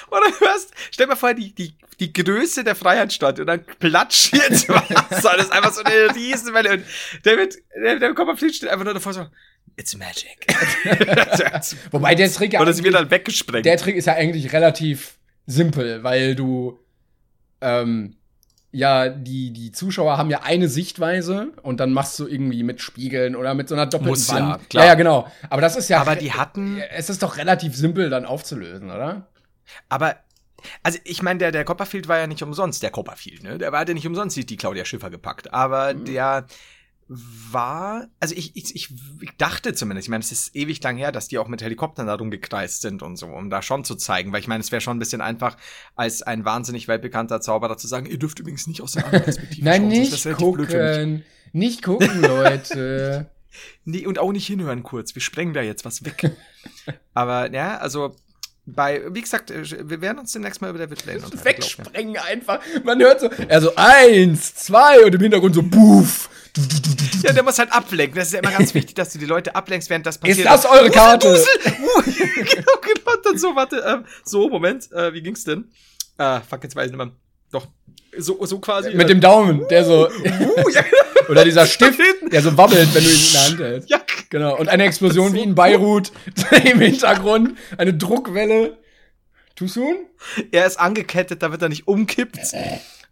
[0.10, 3.64] Und dann hörst, stell dir mal vor, die, die, die Größe der Freiheitsstadt und dann
[3.80, 5.34] platscht jetzt Wasser.
[5.38, 6.72] Das ist einfach so eine Riesenwelle.
[6.74, 6.86] Und
[7.24, 9.28] David, der, der Kopf steht einfach nur davor so,
[9.76, 10.48] It's magic.
[11.91, 12.62] Wobei der Trick ja.
[12.62, 13.66] Oder sie wird dann weggesprengt.
[13.66, 16.80] Der Trick ist ja eigentlich relativ simpel, weil du,
[17.62, 18.16] ähm,
[18.78, 23.36] ja, die, die Zuschauer haben ja eine Sichtweise und dann machst du irgendwie mit Spiegeln
[23.36, 24.49] oder mit so einer doppelten Muss Wand.
[24.49, 24.84] Ja, klar.
[24.84, 25.28] ja, ja, genau.
[25.49, 25.99] Aber das ist ja.
[25.99, 26.80] Aber die hatten.
[26.91, 29.28] Es ist doch relativ simpel dann aufzulösen, oder?
[29.89, 30.17] Aber
[30.84, 33.57] also ich meine, der, der Copperfield war ja nicht umsonst, der Copperfield, ne?
[33.57, 35.53] Der war ja nicht umsonst die Claudia Schiffer gepackt.
[35.55, 36.05] Aber mhm.
[36.05, 36.45] der,
[37.10, 38.89] war, also ich, ich, ich,
[39.38, 42.16] dachte zumindest, ich meine, es ist ewig lang her, dass die auch mit Helikoptern da
[42.16, 44.97] rumgekreist sind und so, um da schon zu zeigen, weil ich meine, es wäre schon
[44.97, 45.55] ein bisschen einfach,
[45.95, 49.64] als ein wahnsinnig weltbekannter Zauberer zu sagen, ihr dürft übrigens nicht aus der anderen Perspektive
[49.64, 53.30] Nein, schauen, nicht gucken, nicht gucken, Leute.
[53.86, 56.36] nee, und auch nicht hinhören kurz, wir sprengen da jetzt was weg.
[57.14, 58.16] Aber ja, also
[58.68, 61.45] bei, wie gesagt, äh, wir werden uns demnächst mal über David Lane unterhalten.
[61.45, 62.59] Wegsprengen einfach.
[62.84, 66.30] Man hört so, er so eins, zwei und im Hintergrund so buff.
[67.24, 68.18] Ja, der muss halt ablenken.
[68.18, 70.39] Das ist ja immer ganz wichtig, dass du die Leute ablenkst, während das passiert.
[70.39, 71.43] Ist das eure Karte?
[71.80, 73.15] Uh, genau, genau.
[73.24, 75.70] Dann so, warte, ähm, so, Moment, äh, wie ging's denn?
[76.18, 77.11] Ah, fuck, jetzt weiß ich nicht mehr.
[77.51, 77.68] Doch,
[78.18, 78.93] so, so quasi.
[78.93, 80.07] Mit äh, dem Daumen, der so.
[80.07, 81.07] Uh, ja, genau.
[81.30, 81.99] Oder dieser Stift,
[82.32, 83.89] der so wabbelt, wenn du ihn in der Hand hältst.
[83.89, 83.99] Ja,
[84.30, 84.57] genau.
[84.57, 86.11] Und eine Explosion wie in Beirut
[86.65, 87.57] im Hintergrund.
[87.78, 88.78] Eine Druckwelle.
[89.55, 89.97] Too soon?
[90.51, 92.38] Er ist angekettet, damit er nicht umkippt.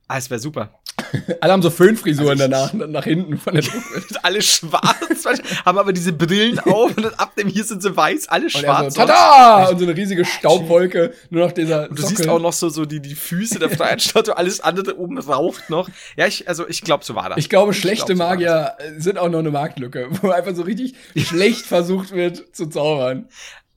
[0.07, 0.79] Ah, es wäre super.
[1.41, 4.05] Alle haben so Föhnfrisuren also danach, nach hinten von der Druckwelle.
[4.23, 5.25] alle schwarz,
[5.65, 8.95] haben aber diese Brillen auf und ab dem hier sind sie weiß, alle schwarz.
[8.95, 9.69] So, Tada!
[9.69, 11.89] Und so eine riesige Staubwolke, nur noch dieser.
[11.89, 12.17] Und du Sockel.
[12.17, 15.89] siehst auch noch so, so die, die Füße der Freiheitsstatue, alles andere oben raucht noch.
[16.15, 17.37] Ja, ich, also ich glaube, so war das.
[17.37, 20.63] Ich glaube, schlechte ich glaub, so Magier sind auch noch eine Marktlücke, wo einfach so
[20.63, 23.27] richtig schlecht versucht wird zu zaubern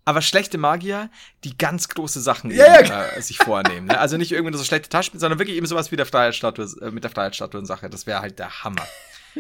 [0.08, 1.10] aber schlechte Magier,
[1.44, 2.90] die ganz große Sachen ja, eben.
[2.90, 3.88] Äh, sich vornehmen.
[3.88, 3.98] Ne?
[3.98, 7.04] Also nicht irgendwie so schlechte Taschen, sondern wirklich eben sowas wie der Freiheitsstatue, äh, mit
[7.04, 7.90] der Freiheitsstatue und Sache.
[7.90, 8.86] Das wäre halt der Hammer.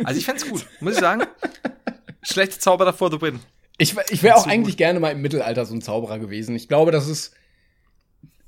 [0.04, 1.22] Also ich fände gut, muss ich sagen.
[2.22, 3.40] Schlechte Zauberer for the win.
[3.78, 4.78] Ich, ich wäre auch so eigentlich gut.
[4.78, 6.54] gerne mal im Mittelalter so ein Zauberer gewesen.
[6.54, 7.32] Ich glaube, das ist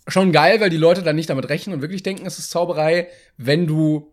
[0.07, 3.09] schon geil, weil die Leute dann nicht damit rechnen und wirklich denken, es ist Zauberei,
[3.39, 4.10] wenn du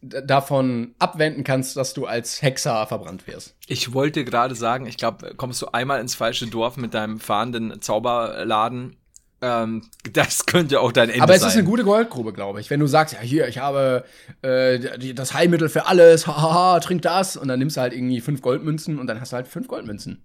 [0.00, 3.56] davon abwenden kannst, dass du als Hexer verbrannt wirst.
[3.66, 7.80] Ich wollte gerade sagen, ich glaube, kommst du einmal ins falsche Dorf mit deinem fahrenden
[7.80, 8.96] Zauberladen,
[9.40, 11.22] ähm, das könnte auch dein Ende sein.
[11.22, 11.50] Aber es sein.
[11.50, 12.70] ist eine gute Goldgrube, glaube ich.
[12.70, 14.04] Wenn du sagst, ja, hier, ich habe
[14.42, 17.36] äh, das Heilmittel für alles, haha, trink das.
[17.36, 20.24] Und dann nimmst du halt irgendwie fünf Goldmünzen und dann hast du halt fünf Goldmünzen.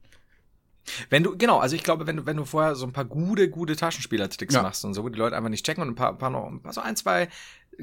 [1.10, 3.50] Wenn du, genau, also ich glaube, wenn du, wenn du vorher so ein paar gute,
[3.50, 4.64] gute Taschenspielertricks ja.
[4.64, 6.52] machst und so, wo die Leute einfach nicht checken und ein paar, ein paar noch,
[6.72, 7.30] so ein, zwei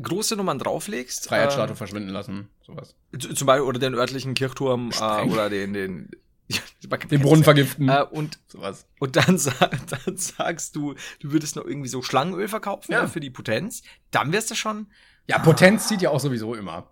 [0.01, 1.29] große Nummern drauflegst.
[1.29, 2.95] Freiheitsstatue äh, verschwinden lassen, sowas.
[3.19, 6.11] Zum Beispiel, oder den örtlichen Kirchturm äh, oder den, den,
[7.11, 7.89] den Brunnen vergiften.
[7.89, 8.87] Äh, und, sowas.
[8.99, 9.41] und dann,
[10.07, 13.07] dann sagst du, du würdest noch irgendwie so Schlangenöl verkaufen ja.
[13.07, 13.83] für die Potenz.
[14.11, 14.87] Dann wirst du schon.
[15.27, 16.91] Ja, Potenz zieht ja auch sowieso immer.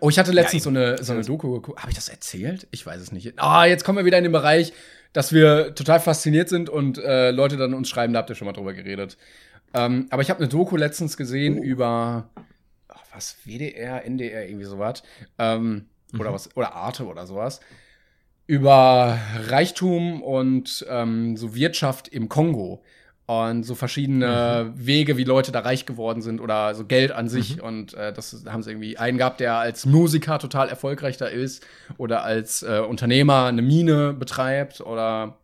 [0.00, 1.80] Oh, ich hatte letztens ja, so eine, so eine Doku geguckt.
[1.80, 2.66] Habe ich das erzählt?
[2.70, 3.34] Ich weiß es nicht.
[3.36, 4.72] Ah, jetzt kommen wir wieder in den Bereich,
[5.12, 8.46] dass wir total fasziniert sind und äh, Leute dann uns schreiben, da habt ihr schon
[8.46, 9.16] mal drüber geredet.
[9.74, 11.62] Ähm, aber ich habe eine Doku letztens gesehen oh.
[11.62, 12.30] über,
[12.88, 15.02] oh, was, WDR, NDR, irgendwie sowas.
[15.38, 16.20] Ähm, mhm.
[16.20, 17.60] Oder was, oder Arte oder sowas.
[18.46, 19.18] Über
[19.48, 22.82] Reichtum und ähm, so Wirtschaft im Kongo
[23.30, 24.86] und so verschiedene mhm.
[24.86, 27.58] Wege, wie Leute da reich geworden sind oder so Geld an sich.
[27.58, 27.62] Mhm.
[27.62, 31.64] Und äh, das haben sie irgendwie einen gehabt, der als Musiker total erfolgreich da ist
[31.96, 35.38] oder als äh, Unternehmer eine Mine betreibt oder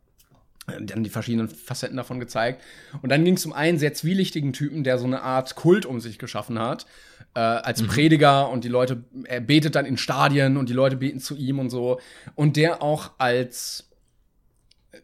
[0.67, 2.62] dann die verschiedenen Facetten davon gezeigt.
[3.03, 6.01] Und dann ging es um einen sehr zwielichtigen Typen, der so eine Art Kult um
[6.01, 6.87] sich geschaffen hat,
[7.35, 7.87] äh, als mhm.
[7.89, 11.59] Prediger und die Leute, er betet dann in Stadien und die Leute beten zu ihm
[11.59, 12.01] und so.
[12.35, 13.91] Und der auch als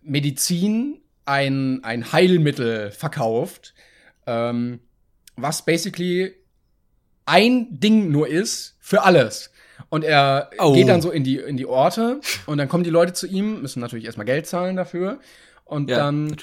[0.03, 3.75] Medizin ein, ein Heilmittel verkauft,
[4.27, 4.81] ähm,
[5.37, 6.35] was basically
[7.25, 9.51] ein Ding nur ist für alles.
[9.89, 10.73] Und er oh.
[10.73, 13.63] geht dann so in die, in die Orte und dann kommen die Leute zu ihm,
[13.63, 15.21] müssen natürlich erstmal Geld zahlen dafür.
[15.73, 16.37] Und ja, dann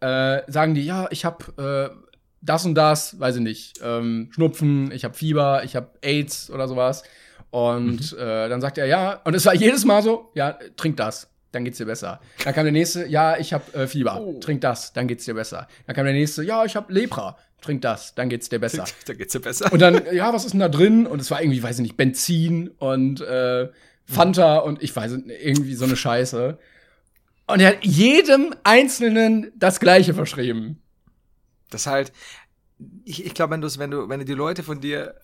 [0.00, 1.90] äh, sagen die, ja, ich hab äh,
[2.40, 6.68] das und das, weiß ich nicht, ähm, Schnupfen, ich hab Fieber, ich hab AIDS oder
[6.68, 7.02] sowas.
[7.50, 8.18] Und mhm.
[8.18, 11.64] äh, dann sagt er, ja, und es war jedes Mal so, ja, trink das dann
[11.64, 12.20] geht's dir besser.
[12.44, 14.38] Dann kam der nächste, ja, ich habe äh, Fieber, oh.
[14.40, 15.66] trink das, dann geht's dir besser.
[15.86, 18.84] Dann kam der nächste, ja, ich habe Lepra, trink das, dann geht's dir besser.
[19.06, 19.72] dann geht's dir besser.
[19.72, 21.06] Und dann, ja, was ist denn da drin?
[21.06, 23.68] Und es war irgendwie, weiß ich nicht, Benzin und äh,
[24.04, 26.58] Fanta und ich weiß nicht, irgendwie so eine Scheiße.
[27.46, 30.82] Und er hat jedem Einzelnen das Gleiche verschrieben.
[31.70, 32.12] Das halt,
[33.04, 35.20] ich, ich glaube, wenn du wenn du, wenn du die Leute von dir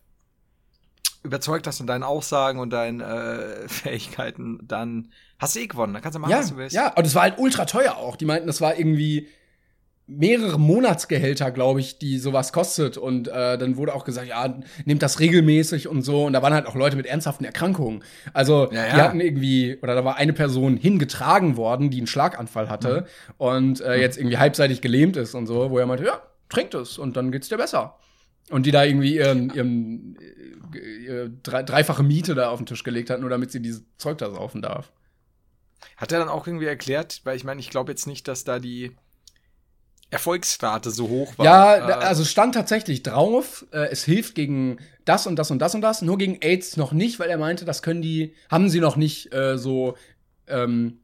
[1.25, 5.95] überzeugt hast und deinen Aussagen und deinen äh, Fähigkeiten, dann hast du eh gewonnen.
[5.95, 6.75] Dann kannst du machen, ja, was du willst.
[6.75, 8.17] Ja, und es war halt ultra teuer auch.
[8.17, 9.29] Die meinten, das war irgendwie
[10.17, 12.97] mehrere Monatsgehälter, glaube ich, die sowas kostet.
[12.97, 16.25] Und äh, dann wurde auch gesagt, ja, nehmt das regelmäßig und so.
[16.25, 18.03] Und da waren halt auch Leute mit ernsthaften Erkrankungen.
[18.33, 18.95] Also ja, ja.
[18.95, 23.35] die hatten irgendwie, oder da war eine Person hingetragen worden, die einen Schlaganfall hatte mhm.
[23.39, 26.99] und äh, jetzt irgendwie halbseitig gelähmt ist und so, wo er meinte, ja, trinkt es
[26.99, 27.99] und dann geht's dir besser.
[28.51, 30.19] Und die da irgendwie ihren, ihren
[30.75, 34.31] ihre dreifache Miete da auf den Tisch gelegt hat, nur damit sie dieses Zeug da
[34.31, 34.93] saufen darf.
[35.97, 38.59] Hat er dann auch irgendwie erklärt, weil ich meine, ich glaube jetzt nicht, dass da
[38.59, 38.97] die
[40.13, 41.47] Erfolgsrate so hoch war.
[41.47, 45.75] Ja, äh, also stand tatsächlich drauf, äh, es hilft gegen das und das und das
[45.75, 48.81] und das, nur gegen AIDS noch nicht, weil er meinte, das können die, haben sie
[48.81, 49.97] noch nicht äh, so
[50.47, 50.99] ähm,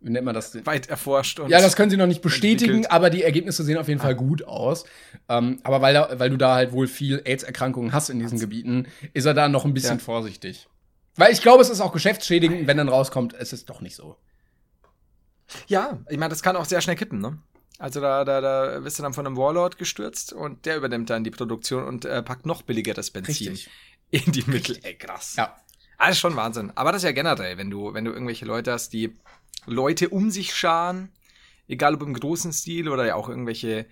[0.00, 0.54] wie nennt man das?
[0.66, 1.40] Weit erforscht.
[1.40, 2.92] Und ja, das können sie noch nicht bestätigen, entwickelt.
[2.92, 4.14] aber die Ergebnisse sehen auf jeden Fall ah.
[4.14, 4.84] gut aus.
[5.28, 8.86] Ähm, aber weil, da, weil du da halt wohl viel AIDS-Erkrankungen hast in diesen Gebieten,
[9.14, 10.04] ist er da noch ein bisschen ja.
[10.04, 10.68] vorsichtig.
[11.16, 14.16] Weil ich glaube, es ist auch geschäftsschädigend, wenn dann rauskommt, es ist doch nicht so.
[15.66, 17.38] Ja, ich meine, das kann auch sehr schnell kippen, ne?
[17.78, 21.24] Also da, da, da bist du dann von einem Warlord gestürzt und der übernimmt dann
[21.24, 23.70] die Produktion und äh, packt noch billigeres Benzin Richtig.
[24.10, 24.78] in die Mittel.
[24.82, 25.34] Ey, krass.
[25.36, 25.56] Ja.
[25.98, 26.72] Alles schon Wahnsinn.
[26.74, 29.14] Aber das ist ja generell, wenn du, wenn du irgendwelche Leute hast, die
[29.66, 31.10] Leute um sich scharen,
[31.68, 33.86] egal ob im großen Stil oder ja auch irgendwelche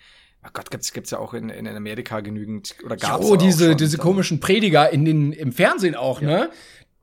[0.46, 3.76] Oh Gott, gibt's gibt's ja auch in, in Amerika genügend oder gab's Oh, diese schon,
[3.78, 6.28] diese komischen Prediger in den im Fernsehen auch, ja.
[6.28, 6.50] ne?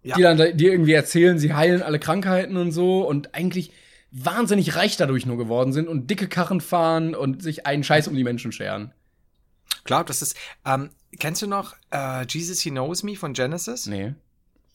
[0.03, 0.15] Ja.
[0.15, 3.71] Die dann die irgendwie erzählen, sie heilen alle Krankheiten und so und eigentlich
[4.11, 8.15] wahnsinnig reich dadurch nur geworden sind und dicke Karren fahren und sich einen Scheiß um
[8.15, 8.93] die Menschen scheren.
[9.83, 10.35] Klar, das ist
[10.65, 10.89] ähm,
[11.19, 13.87] kennst du noch äh, Jesus He Knows Me von Genesis?
[13.87, 14.13] Nee.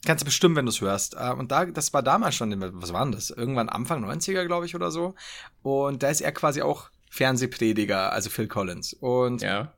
[0.05, 1.15] Kannst du bestimmen, wenn du es hörst.
[1.15, 3.29] Äh, und da, das war damals schon, was war denn das?
[3.29, 5.15] Irgendwann Anfang 90er, glaube ich, oder so.
[5.63, 8.93] Und da ist er quasi auch Fernsehprediger, also Phil Collins.
[8.93, 9.73] Und ja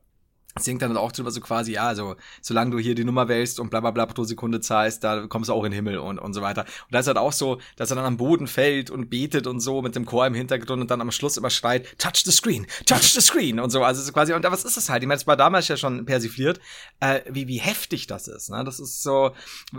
[0.58, 3.70] singt dann auch drüber so quasi, ja, also solange du hier die Nummer wählst und
[3.70, 6.34] bla bla bla pro Sekunde zahlst, da kommst du auch in den Himmel und, und
[6.34, 6.62] so weiter.
[6.62, 9.60] Und da ist halt auch so, dass er dann am Boden fällt und betet und
[9.60, 12.66] so mit dem Chor im Hintergrund und dann am Schluss immer schreit, touch the screen,
[12.86, 13.82] touch the screen und so.
[13.84, 15.02] Also so quasi, und was ist das halt?
[15.02, 16.60] Ich meine, das war damals ja schon persifliert,
[16.98, 18.50] äh, wie, wie heftig das ist.
[18.50, 18.64] Ne?
[18.64, 19.32] Das ist so,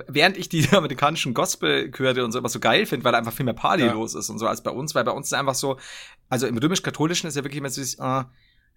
[0.08, 3.46] während ich die amerikanischen Gospel-Chöre und so immer so geil finde, weil da einfach viel
[3.46, 3.94] mehr Party ja.
[3.94, 5.78] los ist und so als bei uns, weil bei uns ist einfach so,
[6.30, 8.24] also im römisch-katholischen ist ja wirklich immer so, äh,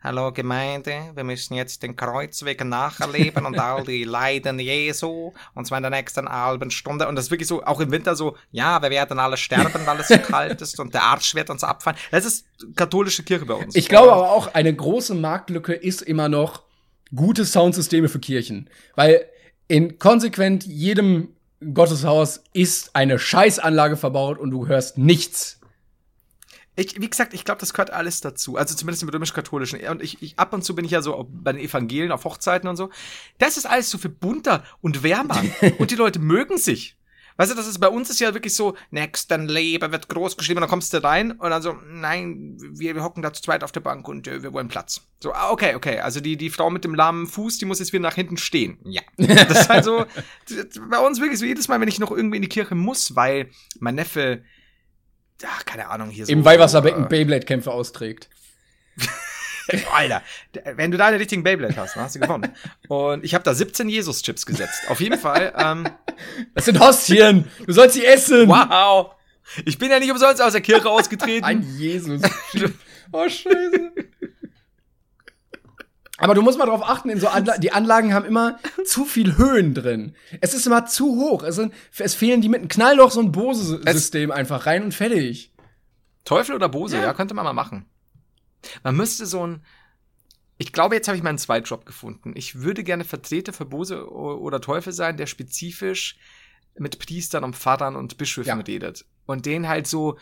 [0.07, 5.79] Hallo Gemeinde, wir müssen jetzt den Kreuzweg nacherleben und all die Leiden Jesu und zwar
[5.79, 7.09] in der nächsten halben Stunde.
[7.09, 10.01] Und das ist wirklich so, auch im Winter so, ja, wir werden alle sterben, weil
[10.01, 11.97] es so kalt ist und der Arsch wird uns abfallen.
[12.11, 12.45] Das ist
[12.77, 13.75] katholische Kirche bei uns.
[13.75, 16.65] Ich glaube aber auch, eine große Marktlücke ist immer noch
[17.17, 18.69] gute Soundsysteme für Kirchen.
[18.97, 19.25] Weil
[19.69, 21.29] in konsequent jedem
[21.73, 25.61] Gotteshaus ist eine Scheißanlage verbaut und du hörst nichts.
[26.77, 28.57] Ich, wie gesagt, ich glaube, das gehört alles dazu.
[28.57, 29.81] Also zumindest im römisch-katholischen.
[29.89, 32.69] Und ich, ich, ab und zu bin ich ja so bei den Evangelien auf Hochzeiten
[32.69, 32.91] und so.
[33.39, 35.43] Das ist alles so viel bunter und wärmer.
[35.79, 36.97] und die Leute mögen sich.
[37.37, 40.59] Weißt du, das ist bei uns ist ja wirklich so, nächsten Leben wird groß geschrieben,
[40.59, 43.65] und dann kommst du rein und dann so, nein, wir, wir hocken da zu zweit
[43.65, 45.01] auf der Bank und äh, wir wollen Platz.
[45.21, 45.99] So, ah, okay, okay.
[45.99, 48.79] Also die, die Frau mit dem lahmen Fuß, die muss jetzt wieder nach hinten stehen.
[48.85, 49.03] Ja.
[49.45, 50.07] Das ist halt so,
[50.89, 53.51] bei uns wirklich so jedes Mal, wenn ich noch irgendwie in die Kirche muss, weil
[53.81, 54.45] mein Neffe
[55.47, 56.33] ach, keine Ahnung, hier so.
[56.33, 58.29] Im Weihwasserbecken äh, Beyblade-Kämpfe austrägt.
[59.95, 60.23] Alter,
[60.77, 62.53] wenn du da den richtigen Beyblade hast, dann hast du gewonnen.
[62.89, 64.83] Und ich habe da 17 Jesus-Chips gesetzt.
[64.89, 65.55] Auf jeden Fall.
[65.57, 65.89] Ähm,
[66.55, 67.49] Das sind Hostien.
[67.67, 68.49] Du sollst sie essen.
[68.49, 69.13] wow.
[69.65, 71.45] Ich bin ja nicht umsonst aus der Kirche ausgetreten.
[71.45, 72.23] Ein Jesus.
[73.13, 73.93] oh, scheiße.
[76.19, 79.37] Aber du musst mal drauf achten, in so Anla die Anlagen haben immer zu viel
[79.37, 80.15] Höhen drin.
[80.41, 81.43] Es ist immer zu hoch.
[81.43, 85.53] Es, sind, es fehlen die mit einem Knallloch so ein Bose-System einfach rein und fertig.
[86.25, 87.13] Teufel oder Bose, ja.
[87.15, 87.87] könnte man mal machen.
[88.83, 89.65] Man müsste so ein.
[90.57, 92.33] Ich glaube, jetzt habe ich meinen Zweitjob gefunden.
[92.37, 96.17] Ich würde gerne Vertreter für Bose oder Teufel sein, der spezifisch
[96.79, 98.65] mit Priestern und Pfarrern und Bischöfen Ja.
[98.65, 99.05] redet.
[99.27, 100.17] Und den halt so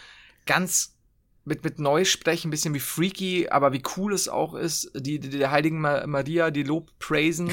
[0.46, 0.96] ganz
[1.44, 5.30] mit, mit Neusprechen, ein bisschen wie freaky, aber wie cool es auch ist, die, die
[5.30, 7.50] der heiligen Ma Maria, die Lob praisen,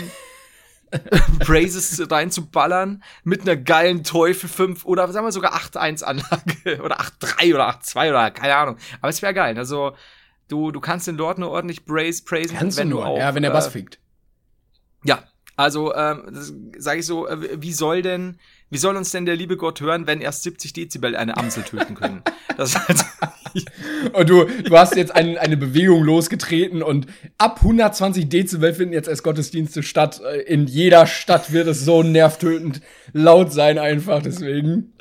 [1.39, 7.53] Praises reinzuballern mit einer geilen Teufel 5 oder sagen wir sogar 8-1 Anlage oder 8-3
[7.53, 8.77] oder 8-2 oder keine Ahnung.
[9.01, 9.57] Aber es wäre geil.
[9.57, 9.95] Also
[10.47, 13.05] du, du kannst den Lord nur ordentlich praise, praisen, Kannst wenn du nur.
[13.05, 13.99] auch, ja, wenn der Bass äh, fickt.
[15.03, 15.23] ja,
[15.55, 16.23] also ähm,
[16.77, 18.39] sage ich so, äh, wie soll denn,
[18.69, 21.95] wie soll uns denn der liebe Gott hören, wenn erst 70 Dezibel eine Amsel töten
[21.95, 22.21] können?
[22.57, 22.99] Das ist halt,
[24.13, 27.07] Und du, du hast jetzt ein, eine Bewegung losgetreten und
[27.37, 30.21] ab 120 Dezibel finden jetzt erst Gottesdienste statt.
[30.23, 32.81] Äh, In jeder Stadt wird es so nervtötend
[33.13, 34.93] laut sein einfach, deswegen.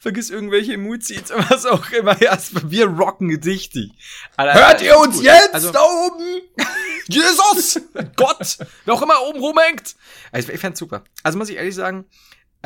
[0.00, 2.20] vergiss irgendwelche Emojis, was auch immer.
[2.20, 3.90] Erst, wir rocken richtig.
[4.36, 6.40] Alter, Hört ihr uns jetzt Also, da oben?
[7.08, 7.80] Jesus!
[8.16, 8.58] Gott!
[8.84, 9.96] Wer auch immer oben rumhängt!
[10.32, 11.04] Also, ich fand's super.
[11.22, 12.06] Also muss ich ehrlich sagen,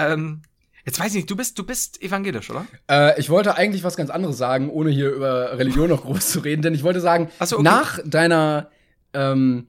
[0.09, 0.43] ähm,
[0.85, 2.67] jetzt weiß ich nicht, du bist, du bist evangelisch, oder?
[2.91, 6.41] Äh, ich wollte eigentlich was ganz anderes sagen, ohne hier über Religion noch groß zu
[6.41, 7.65] reden, denn ich wollte sagen, so, okay.
[7.65, 8.71] nach deiner
[9.13, 9.67] ähm,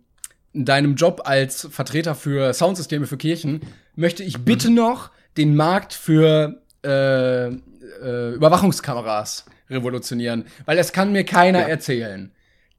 [0.53, 3.61] deinem Job als Vertreter für Soundsysteme für Kirchen
[3.95, 4.75] möchte ich bitte Mhm.
[4.75, 11.67] noch den Markt für äh, äh, Überwachungskameras revolutionieren, weil es kann mir keiner Ja.
[11.67, 12.31] erzählen,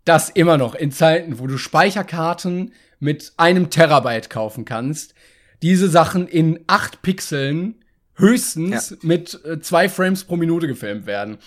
[0.05, 5.15] dass immer noch in Zeiten, wo du Speicherkarten mit einem Terabyte kaufen kannst,
[5.63, 7.77] diese Sachen in acht Pixeln
[8.17, 11.39] höchstens mit äh, zwei Frames pro Minute gefilmt werden.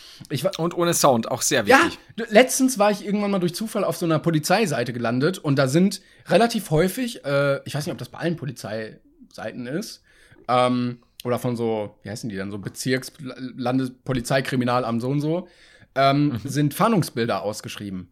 [0.41, 1.99] War, Und ohne Sound, auch sehr ja, wichtig.
[2.17, 5.67] d- letztens war ich irgendwann mal durch Zufall auf so einer Polizeiseite gelandet und da
[5.67, 10.01] sind relativ häufig, äh, ich weiß nicht, ob das bei allen Polizeiseiten ist,
[10.47, 13.11] ähm, oder von so, wie heißen die dann, so Bezirks-,
[13.55, 15.47] Landespolizeikriminalamt so und so,
[15.95, 18.09] ähm, sind Fahndungsbilder ausgeschrieben.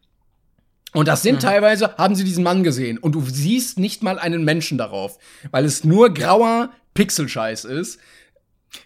[0.94, 4.44] Und das sind teilweise, haben sie diesen Mann gesehen und du siehst nicht mal einen
[4.44, 5.18] Menschen darauf,
[5.52, 8.00] weil es nur grauer Pixelscheiß ist.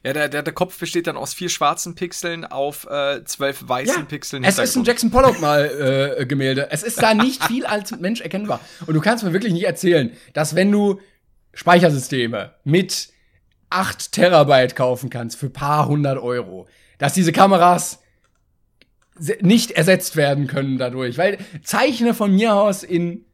[0.04, 4.06] Ja, der, der, der Kopf besteht dann aus vier schwarzen Pixeln auf äh, zwölf weißen
[4.08, 4.44] Pixeln.
[4.44, 4.84] Es ist ein.
[4.84, 6.70] Jackson Pollock mal äh, Gemälde.
[6.72, 8.60] Es ist da nicht viel als Mensch erkennbar.
[8.86, 11.00] Und du kannst mir wirklich nicht erzählen, dass wenn du
[11.54, 13.10] Speichersysteme mit
[13.70, 18.00] 8 Terabyte kaufen kannst für paar hundert Euro, dass diese Kameras
[19.42, 21.18] nicht ersetzt werden können dadurch.
[21.18, 23.26] Weil zeichne von mir aus in,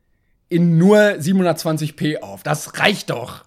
[0.50, 2.44] in nur 720p auf.
[2.44, 3.46] Das reicht doch.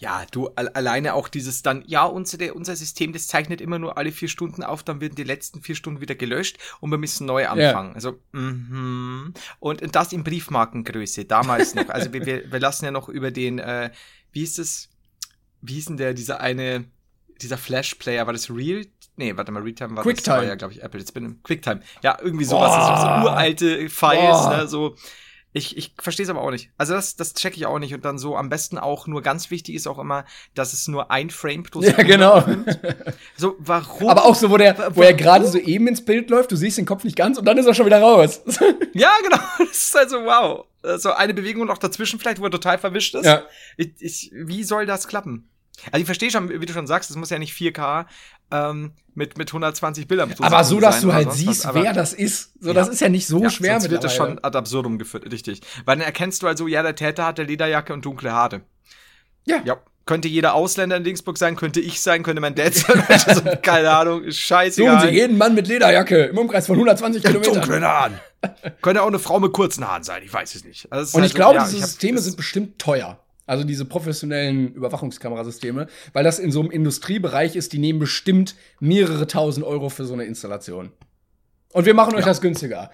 [0.00, 3.80] Ja, du al alleine auch dieses dann, ja, unser, der, unser System, das zeichnet immer
[3.80, 6.98] nur alle vier Stunden auf, dann werden die letzten vier Stunden wieder gelöscht und wir
[6.98, 7.94] müssen neu anfangen.
[7.94, 9.34] Also, mhm.
[9.58, 11.88] Und das in Briefmarkengröße, damals noch.
[11.88, 13.90] Also wir, wir, wir lassen ja noch über den, äh,
[14.30, 14.88] wie hieß es,
[15.62, 16.84] wie hieß denn der, dieser eine,
[17.40, 18.86] dieser Flash-Player, war das Real?
[19.18, 20.36] Nee, warte mal, Realtime war QuickTime.
[20.36, 21.00] das war ja, glaube ich, Apple.
[21.00, 21.80] Jetzt bin ich QuickTime.
[22.02, 22.72] Ja, irgendwie sowas.
[22.72, 24.56] So, so uralte Files, Boah.
[24.56, 24.94] ne, so.
[25.52, 26.70] Ich, ich verstehe es aber auch nicht.
[26.76, 27.94] Also das, das checke ich auch nicht.
[27.94, 31.10] Und dann so am besten auch nur ganz wichtig ist auch immer, dass es nur
[31.10, 32.44] ein Frame pro Ja, genau.
[33.36, 34.08] So, warum?
[34.08, 36.78] Aber auch so, wo der, wo er gerade so eben ins Bild läuft, du siehst
[36.78, 38.42] den Kopf nicht ganz und dann ist er schon wieder raus.
[38.92, 39.38] Ja, genau.
[39.58, 40.66] Das ist also wow.
[41.00, 43.24] So eine Bewegung noch dazwischen vielleicht, wo er total verwischt ist.
[43.24, 43.42] Ja.
[43.76, 45.48] Ich, ich, wie soll das klappen?
[45.92, 48.06] Also ich verstehe schon, wie du schon sagst, es muss ja nicht 4K
[48.50, 52.12] ähm, mit, mit 120 Bildern Aber so, dass du halt was, siehst, aber- wer das
[52.12, 52.52] ist.
[52.60, 52.92] So, das Ja.
[52.92, 54.36] ist ja nicht so ja, schwer sonst wird das mittlerweile.
[54.36, 55.60] schon ad absurdum geführt, richtig.
[55.84, 58.62] Weil dann erkennst du also, ja, der Täter hatte Lederjacke und dunkle Haare.
[59.44, 59.60] Ja.
[59.64, 59.76] Ja.
[60.06, 63.90] Könnte jeder Ausländer in Dingsburg sein, könnte ich sein, könnte mein Dad sein, also, keine
[63.90, 65.00] Ahnung, ist Suchen.
[65.02, 67.54] Sie jeden Mann mit Lederjacke im Umkreis von 120 Kilometern.
[67.54, 68.18] dunklen Haaren.
[68.80, 70.90] könnte auch eine Frau mit kurzen Haaren sein, ich weiß es nicht.
[70.90, 73.18] Also, es Und ich glaube, ja, diese Systeme das- sind bestimmt teuer.
[73.48, 79.26] Also diese professionellen Überwachungskamerasysteme, weil das in so einem Industriebereich ist, die nehmen bestimmt mehrere
[79.26, 80.92] tausend Euro für so eine Installation.
[81.72, 82.90] Und wir machen euch das günstiger.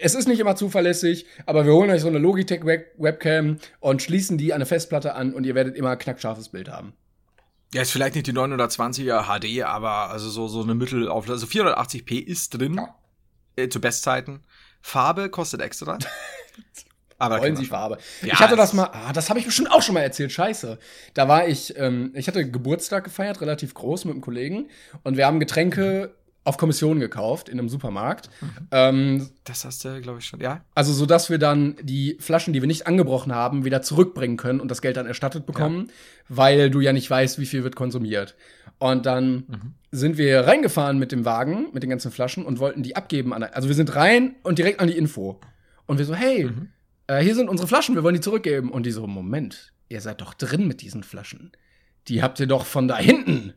[0.00, 4.00] Es ist nicht immer zuverlässig, aber wir holen euch so eine Logitech Web Webcam und
[4.00, 6.92] schließen die an eine Festplatte an und ihr werdet immer ein knackscharfes Bild haben.
[7.74, 11.48] Ja, ist vielleicht nicht die 920er HD, aber also so, so eine Mittelauflösung.
[11.48, 12.74] Also 480p ist drin.
[12.76, 12.94] Ja.
[13.56, 14.44] Äh, zu Bestzeiten.
[14.80, 15.98] Farbe kostet extra.
[17.18, 17.98] aber Wollen Sie Farbe.
[18.22, 20.78] Ja, ich hatte das mal, ah, das habe ich bestimmt auch schon mal erzählt, scheiße.
[21.14, 24.68] Da war ich, ähm, ich hatte Geburtstag gefeiert, relativ groß mit einem Kollegen
[25.02, 26.14] und wir haben Getränke
[26.44, 28.30] auf Kommission gekauft in einem Supermarkt.
[28.70, 30.40] Ähm, Das hast du, glaube ich, schon.
[30.40, 30.64] Ja.
[30.74, 34.60] also, so dass wir dann die Flaschen, die wir nicht angebrochen haben, wieder zurückbringen können
[34.60, 35.90] und das Geld dann erstattet bekommen,
[36.28, 38.34] weil du ja nicht weißt, wie viel wird konsumiert.
[38.78, 42.96] Und dann sind wir reingefahren mit dem Wagen, mit den ganzen Flaschen und wollten die
[42.96, 43.32] abgeben.
[43.34, 45.40] Also wir sind rein und direkt an die Info.
[45.86, 46.48] Und wir so, hey,
[47.08, 48.70] äh, hier sind unsere Flaschen, wir wollen die zurückgeben.
[48.70, 51.50] Und die so, Moment, ihr seid doch drin mit diesen Flaschen.
[52.06, 53.54] Die habt ihr doch von da hinten.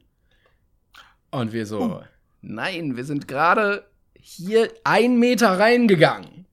[1.30, 2.02] Und wir so,
[2.42, 6.46] nein, wir sind gerade hier ein Meter reingegangen.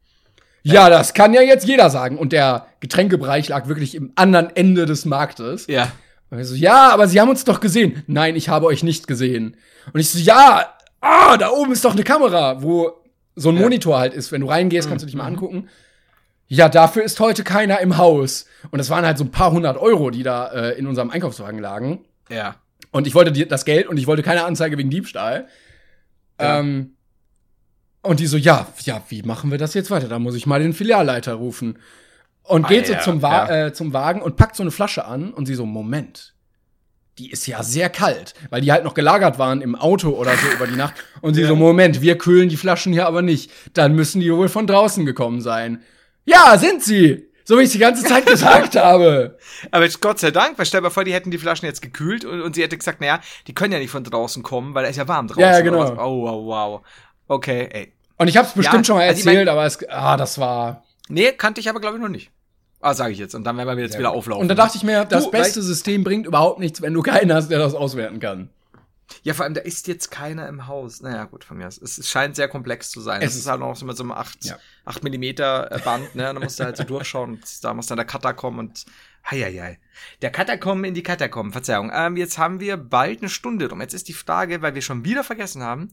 [0.62, 2.18] Ja, das kann ja jetzt jeder sagen.
[2.18, 5.66] Und der Getränkebereich lag wirklich im anderen Ende des Marktes.
[5.66, 5.92] Ja.
[6.30, 8.02] Und wir so, ja, aber sie haben uns doch gesehen.
[8.06, 9.56] Nein, ich habe euch nicht gesehen.
[9.92, 12.92] Und ich so, ja, ah, da oben ist doch eine Kamera, wo
[13.34, 13.62] so ein Ja.
[13.62, 14.30] Monitor halt ist.
[14.30, 15.68] Wenn du reingehst, kannst du dich mal angucken.
[16.48, 18.46] Ja, dafür ist heute keiner im Haus.
[18.70, 21.60] Und das waren halt so ein paar hundert Euro, die da äh, in unserem Einkaufswagen
[21.60, 22.04] lagen.
[22.30, 22.56] Ja.
[22.90, 25.46] Und ich wollte die, das Geld und ich wollte keine Anzeige wegen Diebstahl.
[26.40, 26.58] Ja.
[26.60, 26.94] Ähm,
[28.02, 30.08] und die so, ja, ja, wie machen wir das jetzt weiter?
[30.08, 31.78] Da muss ich mal den Filialleiter rufen.
[32.44, 33.66] Und geht so Ah, ja, zum, Wa ja.
[33.66, 36.34] äh, zum Wagen und packt so eine Flasche an und sie so, Moment.
[37.18, 40.46] Die ist ja sehr kalt, weil die halt noch gelagert waren im Auto oder so
[40.54, 40.94] über die Nacht.
[41.20, 43.50] Und sie so, Moment, wir kühlen die Flaschen hier aber nicht.
[43.74, 45.82] Dann müssen die wohl von draußen gekommen sein.
[46.28, 47.26] Ja, sind sie!
[47.44, 49.38] So wie ich die ganze Zeit gesagt habe.
[49.70, 51.80] Aber jetzt Gott sei Dank, weil stell dir mal vor, die hätten die Flaschen jetzt
[51.80, 54.84] gekühlt und, und sie hätte gesagt, naja, die können ja nicht von draußen kommen, weil
[54.84, 55.40] es ist ja warm draußen.
[55.42, 55.92] Ja, ja, genau.
[55.94, 56.80] Oh, wow, wow.
[57.26, 57.92] Okay, ey.
[58.18, 60.38] Und ich hab's bestimmt Ja, schon mal also ich erzählt, mein- aber es, ah, das
[60.38, 60.84] war.
[61.08, 62.30] Nee, kannte ich aber, glaube ich, noch nicht.
[62.80, 63.34] Ah, sage ich jetzt.
[63.34, 64.42] Und dann werden wir jetzt wieder auflaufen.
[64.42, 67.32] Und da dachte ich mir, das Du, beste System bringt überhaupt nichts, wenn du keinen
[67.32, 68.50] hast, der das auswerten kann.
[69.22, 71.00] Ja, vor allem, da ist jetzt keiner im Haus.
[71.00, 71.78] Naja, gut, von mir aus.
[71.78, 73.22] Es, scheint sehr komplex zu sein.
[73.22, 74.58] Es Es ist- halt noch so mit so einem 8, Ja.
[74.84, 76.24] 8 Millimeter äh, Band, ne?
[76.34, 78.84] Da musst du halt so durchschauen und da muss dann der Cutter kommen und
[79.30, 79.78] heieiei.
[80.22, 81.90] Der Cutter kommen in die Katakomben, Verzeihung.
[81.92, 83.80] Ähm, jetzt haben wir bald eine Stunde rum.
[83.80, 85.92] Jetzt ist die Frage, weil wir schon wieder vergessen haben.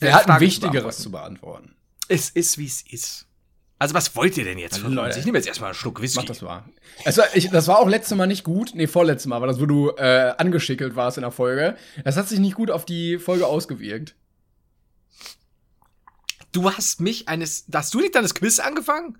[0.00, 0.72] Wir hatten Fragen zu Wichtigeres
[1.02, 1.02] beantworten.
[1.02, 1.76] zu beantworten.
[2.08, 3.26] Es ist, wie es ist.
[3.84, 5.08] Also, was wollt ihr denn jetzt von Leute.
[5.08, 5.16] uns?
[5.18, 6.20] Ich nehme jetzt erstmal einen Schluck Whisky.
[6.20, 6.64] Mach das mal.
[7.04, 8.70] War, ich, das war auch letztes Mal nicht gut.
[8.72, 11.76] Nee, vorletztes Mal war das, wo du äh, angeschickelt warst in der Folge.
[12.02, 14.14] Das hat sich nicht gut auf die Folge ausgewirkt.
[16.52, 19.18] Du hast mich eines, hast du nicht dann das Quiz angefangen?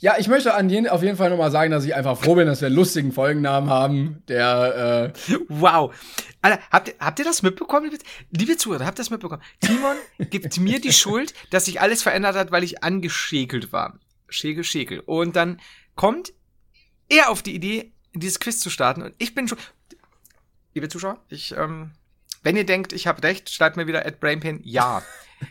[0.00, 2.46] Ja, ich möchte an jeden, auf jeden Fall nochmal sagen, dass ich einfach froh bin,
[2.46, 5.92] dass wir einen lustigen Folgennamen haben, der, äh, Wow.
[6.40, 9.42] Alter, habt ihr, habt ihr das mitbekommen, liebe, liebe Zuhörer, habt ihr das mitbekommen?
[9.60, 9.96] Timon
[10.30, 13.98] gibt mir die Schuld, dass sich alles verändert hat, weil ich angeschäkelt war.
[14.28, 15.00] Schäkel, Schäkel.
[15.00, 15.60] Und dann
[15.96, 16.32] kommt
[17.08, 19.02] er auf die Idee, dieses Quiz zu starten.
[19.02, 19.58] Und ich bin schon.
[20.74, 21.90] Liebe Zuschauer, ich, ähm,
[22.48, 25.02] wenn ihr denkt, ich habe recht, schreibt mir wieder at Brainpain ja.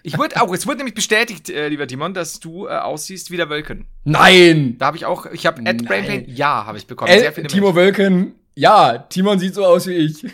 [0.02, 3.38] Ich wurde auch, es wurde nämlich bestätigt, äh, lieber Timon, dass du äh, aussiehst wie
[3.38, 3.86] der Wölken.
[4.04, 4.80] Nein!
[4.80, 5.86] Da habe ich auch, ich habe at.
[5.86, 7.12] Brainpain ja, habe ich bekommen.
[7.12, 10.26] Äh, Sehr viele Timo Wölken, ja, Timon sieht so aus wie ich.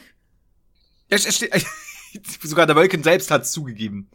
[1.09, 1.51] Es, es steht,
[2.41, 4.09] sogar der Wölken selbst hat es zugegeben.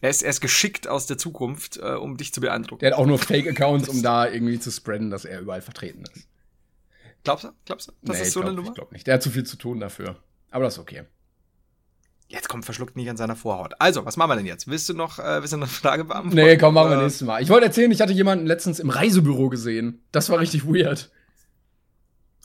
[0.00, 2.80] Er ist, er ist geschickt aus der Zukunft, äh, um dich zu beeindrucken.
[2.80, 6.26] Der hat auch nur Fake-Accounts, um da irgendwie zu spreaden, dass er überall vertreten ist.
[7.22, 7.50] Glaubst du?
[7.64, 7.92] Glaubst du?
[8.02, 8.70] Das Nee, ist so glaub, eine Nummer?
[8.70, 9.06] Ich glaube nicht.
[9.06, 10.16] Der hat zu viel zu tun dafür.
[10.50, 11.04] Aber das ist okay.
[12.28, 13.74] Jetzt kommt verschluckt nicht an seiner Vorhaut.
[13.78, 14.66] Also, was machen wir denn jetzt?
[14.66, 16.36] Willst du noch, äh, willst du noch eine Frage beantworten?
[16.36, 17.40] Nee, komm, machen wir Äh, nächstes Mal.
[17.40, 20.02] Ich wollte erzählen, ich hatte jemanden letztens im Reisebüro gesehen.
[20.10, 21.10] Das war richtig weird.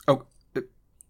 [0.06, 0.20] Oh,
[0.54, 0.62] äh,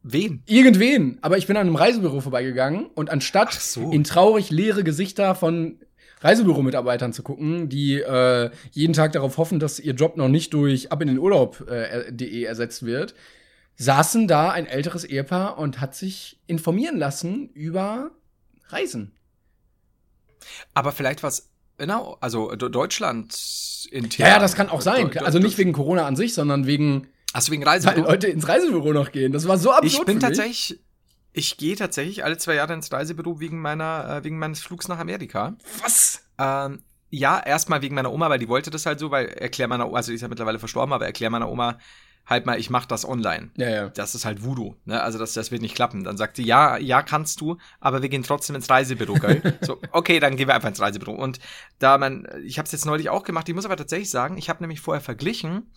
[0.03, 0.43] wen?
[0.45, 1.17] Irgendwen.
[1.21, 3.91] Aber ich bin an einem Reisebüro vorbeigegangen und anstatt so.
[3.91, 5.79] in traurig leere Gesichter von
[6.21, 10.93] Reisebüromitarbeitern zu gucken, die äh, jeden Tag darauf hoffen, dass ihr Job noch nicht durch
[10.93, 13.15] ab in den Urlaub.de ersetzt wird,
[13.75, 18.11] saßen da ein älteres Ehepaar und hat sich informieren lassen über
[18.73, 19.15] Reisen.
[20.73, 25.09] Aber vielleicht was, genau, also Deutschland in Ja, ja, das kann auch sein.
[25.09, 28.07] Do- do- Also nicht wegen Corona an sich, sondern wegen, du wegen weil Reisebüro?
[28.07, 29.31] Leute ins Reisebüro noch gehen.
[29.31, 29.93] Das war so absurd.
[29.93, 30.79] Ich bin tatsächlich,
[31.33, 34.99] ich gehe tatsächlich alle zwei Jahre ins Reisebüro wegen meiner, äh, wegen meines Flugs nach
[34.99, 35.55] Amerika.
[35.83, 36.23] Was?
[36.37, 39.87] Ähm, ja, erstmal wegen meiner Oma, weil die wollte das halt so, weil erklär meiner
[39.87, 41.77] Oma, also die ist ja mittlerweile verstorben, aber erklär meiner Oma
[42.31, 43.51] halt mal, ich mach das online.
[43.57, 43.89] Ja, ja.
[43.89, 45.01] Das ist halt Voodoo, ne?
[45.01, 46.03] Also das, das wird nicht klappen.
[46.03, 49.57] Dann sagt sie, ja, ja, kannst du, aber wir gehen trotzdem ins Reisebüro, gell?
[49.61, 51.13] so, okay, dann gehen wir einfach ins Reisebüro.
[51.13, 51.39] Und
[51.77, 54.49] da man, ich habe es jetzt neulich auch gemacht, ich muss aber tatsächlich sagen, ich
[54.49, 55.71] habe nämlich vorher verglichen.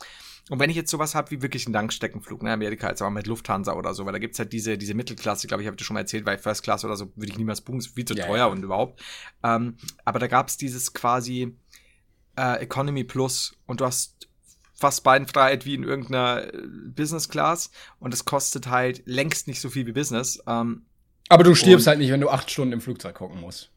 [0.50, 3.26] Und wenn ich jetzt sowas habe wie wirklich einen Langstreckenflug, ne, Amerika, jetzt aber mit
[3.26, 5.84] Lufthansa oder so, weil da gibt's halt diese, diese Mittelklasse, glaube ich, habe ich dir
[5.84, 8.14] schon mal erzählt, weil First Class oder so würde ich niemals buchen, ist viel zu
[8.14, 8.46] Ja, teuer ja.
[8.46, 9.02] und überhaupt.
[9.42, 11.56] Ähm, aber da gab's dieses quasi
[12.36, 14.28] äh, Economy Plus und du hast
[14.74, 17.70] fast Beinfreiheit wie in irgendeiner äh, Business Class
[18.00, 20.42] und es kostet halt längst nicht so viel wie Business.
[20.46, 20.82] Ähm,
[21.28, 23.70] Aber du stirbst halt nicht, wenn du acht Stunden im Flugzeug gucken musst.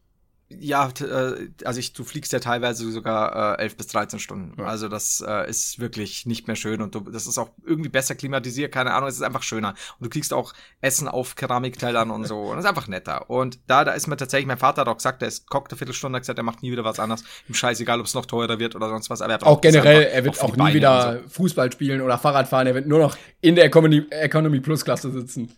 [0.49, 4.53] Ja, äh, also ich, du fliegst ja teilweise sogar äh, 11 bis 13 Stunden.
[4.57, 4.65] Ja.
[4.65, 8.15] Also das äh, ist wirklich nicht mehr schön und du, das ist auch irgendwie besser
[8.15, 9.69] klimatisiert, keine Ahnung, es ist einfach schöner.
[9.99, 12.37] Und du kriegst auch Essen auf Keramiktellern und so.
[12.47, 13.29] Und das ist einfach netter.
[13.29, 15.77] Und da, da ist mir tatsächlich, mein Vater hat auch gesagt, er ist kocht eine
[15.77, 17.23] Viertelstunde, hat gesagt, er macht nie wieder was anderes.
[17.49, 19.21] Ihm scheißegal, ob es noch teurer wird oder sonst was.
[19.21, 21.29] Aber er auch generell, er wird auch nie wieder so.
[21.29, 25.11] Fußball spielen oder Fahrrad fahren, er wird nur noch in der Economy, Economy Plus Klasse
[25.11, 25.51] sitzen.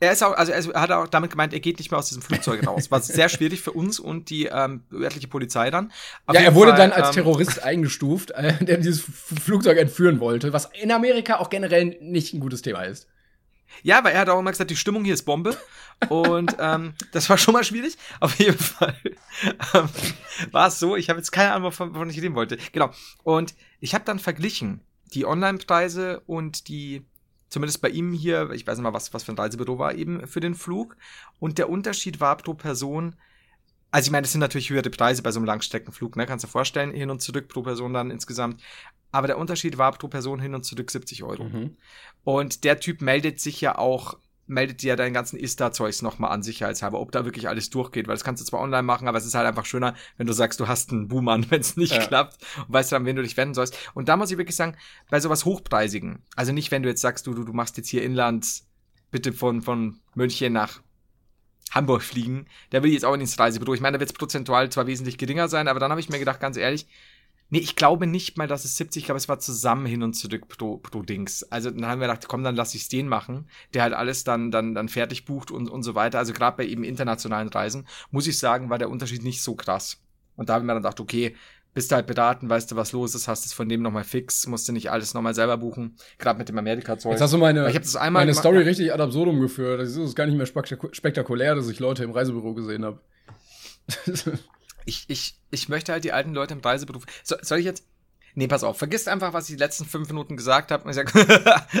[0.00, 2.22] Er ist auch, also er hat auch damit gemeint, er geht nicht mehr aus diesem
[2.22, 2.90] Flugzeug raus.
[2.90, 5.92] War sehr schwierig für uns und die ähm, örtliche Polizei dann.
[6.26, 10.20] Auf ja, er wurde Fall, dann als ähm, Terrorist eingestuft, äh, der dieses Flugzeug entführen
[10.20, 13.08] wollte, was in Amerika auch generell nicht ein gutes Thema ist.
[13.82, 15.56] Ja, weil er hat auch immer gesagt, die Stimmung hier ist Bombe.
[16.08, 17.96] Und ähm, das war schon mal schwierig.
[18.20, 18.96] Auf jeden Fall
[19.74, 19.88] ähm,
[20.50, 22.58] war es so, ich habe jetzt keine Ahnung, wovon ich reden wollte.
[22.72, 22.90] Genau.
[23.22, 24.80] Und ich habe dann verglichen
[25.14, 27.04] die Online-Preise und die
[27.54, 30.26] Zumindest bei ihm hier, ich weiß nicht mal, was, was für ein Reisebüro war eben
[30.26, 30.96] für den Flug.
[31.38, 33.14] Und der Unterschied war pro Person,
[33.92, 36.26] also ich meine, das sind natürlich höhere Preise bei so einem Langstreckenflug, ne?
[36.26, 38.60] Kannst du dir vorstellen, hin und zurück pro Person dann insgesamt.
[39.12, 41.44] Aber der Unterschied war pro Person hin und zurück 70 Euro.
[41.44, 41.76] Mhm.
[42.24, 47.00] Und der Typ meldet sich ja auch meldet dir deinen ganzen Insta-Zeugs nochmal an, sicherheitshalber,
[47.00, 49.34] ob da wirklich alles durchgeht, weil das kannst du zwar online machen, aber es ist
[49.34, 52.06] halt einfach schöner, wenn du sagst, du hast einen Boomer, wenn es nicht ja.
[52.06, 53.76] klappt und weißt dann, wen du dich wenden sollst.
[53.94, 54.76] Und da muss ich wirklich sagen,
[55.10, 58.02] bei sowas Hochpreisigen, also nicht, wenn du jetzt sagst, du, du, du machst jetzt hier
[58.02, 58.62] Inland,
[59.10, 60.80] bitte von, von München nach
[61.70, 63.74] Hamburg fliegen, da will ich jetzt auch nicht ins Reisebüro.
[63.74, 66.18] Ich meine, da wird es prozentual zwar wesentlich geringer sein, aber dann habe ich mir
[66.18, 66.86] gedacht, ganz ehrlich,
[67.54, 70.14] Nee, ich glaube nicht mal, dass es 70, ich glaube, es war zusammen hin und
[70.14, 71.44] zurück pro, pro Dings.
[71.52, 74.50] Also dann haben wir gedacht, komm, dann lass ich's den machen, der halt alles dann,
[74.50, 76.18] dann, dann fertig bucht und, und so weiter.
[76.18, 80.00] Also gerade bei eben internationalen Reisen, muss ich sagen, war der Unterschied nicht so krass.
[80.34, 81.36] Und da haben wir dann gedacht, okay,
[81.74, 84.48] bist du halt beraten, weißt du, was los ist, hast es von dem nochmal fix,
[84.48, 87.12] musst du nicht alles nochmal selber buchen, gerade mit dem Amerika-Zeug.
[87.12, 89.80] Jetzt hast du meine, ich hab das einmal meine Story richtig ad absurdum geführt.
[89.80, 92.98] Das ist gar nicht mehr spektakulär, dass ich Leute im Reisebüro gesehen habe.
[94.84, 97.04] ich, ich, ich möchte halt die alten Leute im Reiseberuf.
[97.22, 97.84] So, soll ich jetzt.
[98.36, 100.88] Nee, pass auf, vergiss einfach, was ich die letzten fünf Minuten gesagt habe.
[100.90, 101.12] Ich sag,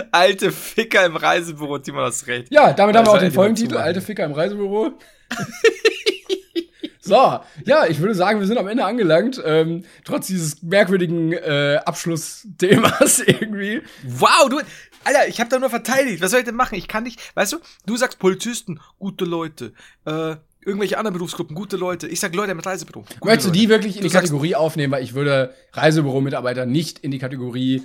[0.12, 2.52] alte Ficker im Reisebüro, Timon, hast recht.
[2.52, 4.92] Ja, damit haben wir auch den Folgentitel, alte Ficker im Reisebüro.
[7.00, 11.80] so, ja, ich würde sagen, wir sind am Ende angelangt, ähm, trotz dieses merkwürdigen äh,
[11.84, 13.82] Abschlussthemas irgendwie.
[14.04, 14.60] Wow, du,
[15.04, 16.22] Alter, ich habe da nur verteidigt.
[16.22, 16.76] Was soll ich denn machen?
[16.76, 19.74] Ich kann nicht, weißt du, du sagst Polizisten, gute Leute,
[20.06, 20.36] äh,
[20.66, 22.08] irgendwelche anderen Berufsgruppen, gute Leute.
[22.08, 23.04] Ich sag Leute mit Reisebüro.
[23.24, 24.92] Möchtest du die wirklich in du die Kategorie aufnehmen?
[24.92, 27.82] Weil ich würde Reisebüro-Mitarbeiter nicht in die Kategorie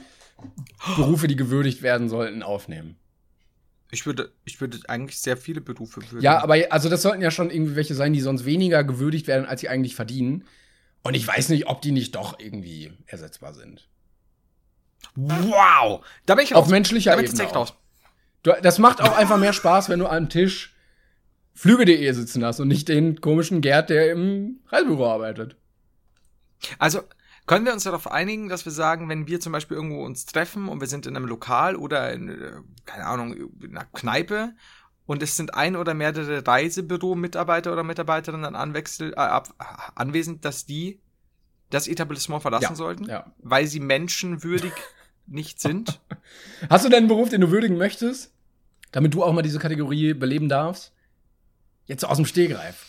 [0.96, 2.96] Berufe, die gewürdigt werden sollten, aufnehmen.
[3.92, 6.22] Ich würde, ich würde eigentlich sehr viele Berufe würdigen.
[6.22, 9.46] Ja, aber also das sollten ja schon irgendwie welche sein, die sonst weniger gewürdigt werden,
[9.46, 10.46] als sie eigentlich verdienen.
[11.02, 13.88] Und ich weiß nicht, ob die nicht doch irgendwie ersetzbar sind.
[15.16, 16.06] Wow!
[16.26, 16.66] Da bin ich raus.
[16.66, 17.44] Auf menschlicher da Ebene.
[17.44, 17.74] Raus.
[18.44, 20.76] Du, das macht auch einfach mehr Spaß, wenn du am Tisch
[21.60, 25.57] Flüge.de sitzen hast und nicht den komischen Gerd, der im Reisebüro arbeitet.
[26.78, 27.01] Also,
[27.47, 30.70] können wir uns darauf einigen, dass wir sagen, wenn wir zum Beispiel irgendwo uns treffen
[30.70, 32.51] und wir sind in einem Lokal oder in, äh,
[32.86, 34.53] keine Ahnung, in einer Kneipe
[35.05, 39.41] und es sind ein oder mehrere Reisebüro-Mitarbeiter oder Mitarbeiterinnen anwechsel, äh,
[39.95, 41.01] anwesend, dass die
[41.70, 43.34] das Etablissement verlassen ja, sollten, ja.
[43.39, 44.72] weil sie menschenwürdig
[45.28, 45.99] nicht sind.
[46.70, 48.34] Hast du denn einen Beruf, den du würdigen möchtest?
[48.93, 50.93] Damit du auch mal diese Kategorie beleben darfst?
[51.90, 52.86] Jetzt aus dem Stehgreif.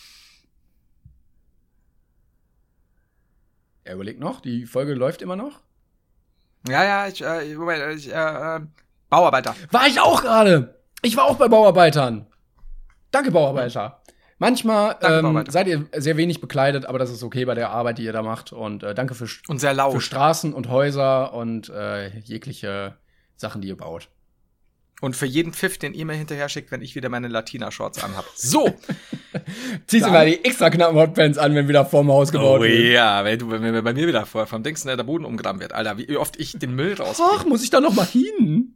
[3.83, 5.59] Er überlegt noch, die Folge läuft immer noch.
[6.67, 8.59] Ja, ja, ich, äh, Moment, ich, äh, äh,
[9.09, 9.55] Bauarbeiter.
[9.71, 10.79] War ich auch gerade.
[11.01, 12.27] Ich war auch bei Bauarbeitern.
[13.09, 14.03] Danke, Bauarbeiter.
[14.37, 15.51] Manchmal danke, ähm, Bauarbeiter.
[15.51, 18.21] seid ihr sehr wenig bekleidet, aber das ist okay bei der Arbeit, die ihr da
[18.21, 18.53] macht.
[18.53, 19.93] Und äh, danke für, und sehr laut.
[19.93, 22.97] für Straßen und Häuser und äh, jegliche
[23.35, 24.09] Sachen, die ihr baut.
[25.01, 28.25] Und für jeden Pfiff, den ihr mir hinterher schickt, wenn ich wieder meine Latina-Shorts anhab.
[28.35, 28.73] So!
[29.87, 32.79] Ziehst du mal die extra knappen Hotpants an, wenn wieder vorm Haus gebaut oh, wird.
[32.79, 35.73] Oh ja, wenn, du, wenn, bei mir wieder vor, vom Dings der Boden umgraben wird.
[35.73, 37.19] Alter, wie oft ich den Müll raus.
[37.19, 38.75] Ach, muss ich da noch mal hin?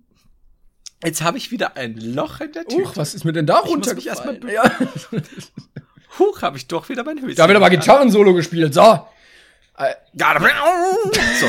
[1.03, 2.85] Jetzt habe ich wieder ein Loch in der Tür.
[2.85, 4.41] Uch, was ist mir denn da runtergefallen?
[4.47, 4.63] Ich ja.
[6.19, 7.35] Huch, habe ich doch wieder mein Höschen.
[7.35, 8.73] Da wird aber Gitarren-Solo gespielt.
[8.73, 9.07] So.
[9.77, 9.93] Äh,
[11.39, 11.47] so.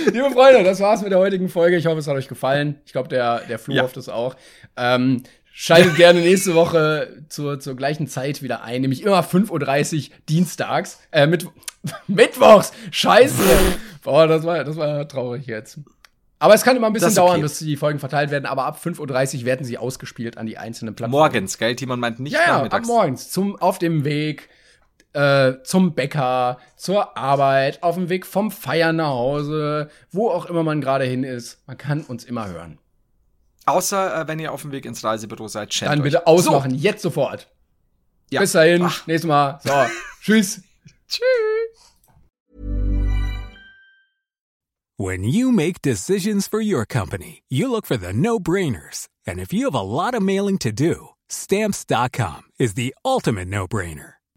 [0.12, 1.76] Liebe Freunde, das war's mit der heutigen Folge.
[1.76, 2.80] Ich hoffe, es hat euch gefallen.
[2.84, 3.82] Ich glaube, der, der Flu ja.
[3.82, 4.36] hofft es auch.
[4.76, 5.22] Ähm,
[5.52, 11.00] schaltet gerne nächste Woche zur, zur gleichen Zeit wieder ein, nämlich immer 5.30 Uhr dienstags.
[11.10, 11.46] Äh, mit,
[12.06, 12.72] Mittwochs.
[12.90, 13.42] Scheiße.
[14.02, 15.78] Boah, das war, das war traurig jetzt.
[16.38, 17.16] Aber es kann immer ein bisschen okay.
[17.16, 20.56] dauern, bis die Folgen verteilt werden, aber ab 5.30 Uhr werden sie ausgespielt an die
[20.56, 21.20] einzelnen Plattformen.
[21.20, 21.76] Morgens, gell?
[21.76, 23.30] Timon meint nicht ja, ja, ab morgens.
[23.30, 24.48] Zum, auf dem Weg
[25.12, 30.62] äh, zum Bäcker, zur Arbeit, auf dem Weg vom Feiern nach Hause, wo auch immer
[30.62, 31.58] man gerade hin ist.
[31.66, 32.78] Man kann uns immer hören.
[33.66, 36.76] Außer, äh, wenn ihr auf dem Weg ins Reisebüro seid, chat Dann bitte ausmachen, so.
[36.76, 37.48] jetzt sofort.
[38.30, 38.40] Ja.
[38.40, 39.06] Bis dahin, Ach.
[39.06, 39.60] nächstes Mal.
[39.62, 39.72] So,
[40.22, 40.62] tschüss.
[41.08, 41.24] Tschüss.
[44.96, 49.08] When you make decisions for your company, you look for the no-brainers.
[49.26, 54.19] And if you have a lot of mailing to do, stamps.com is the ultimate no-brainer.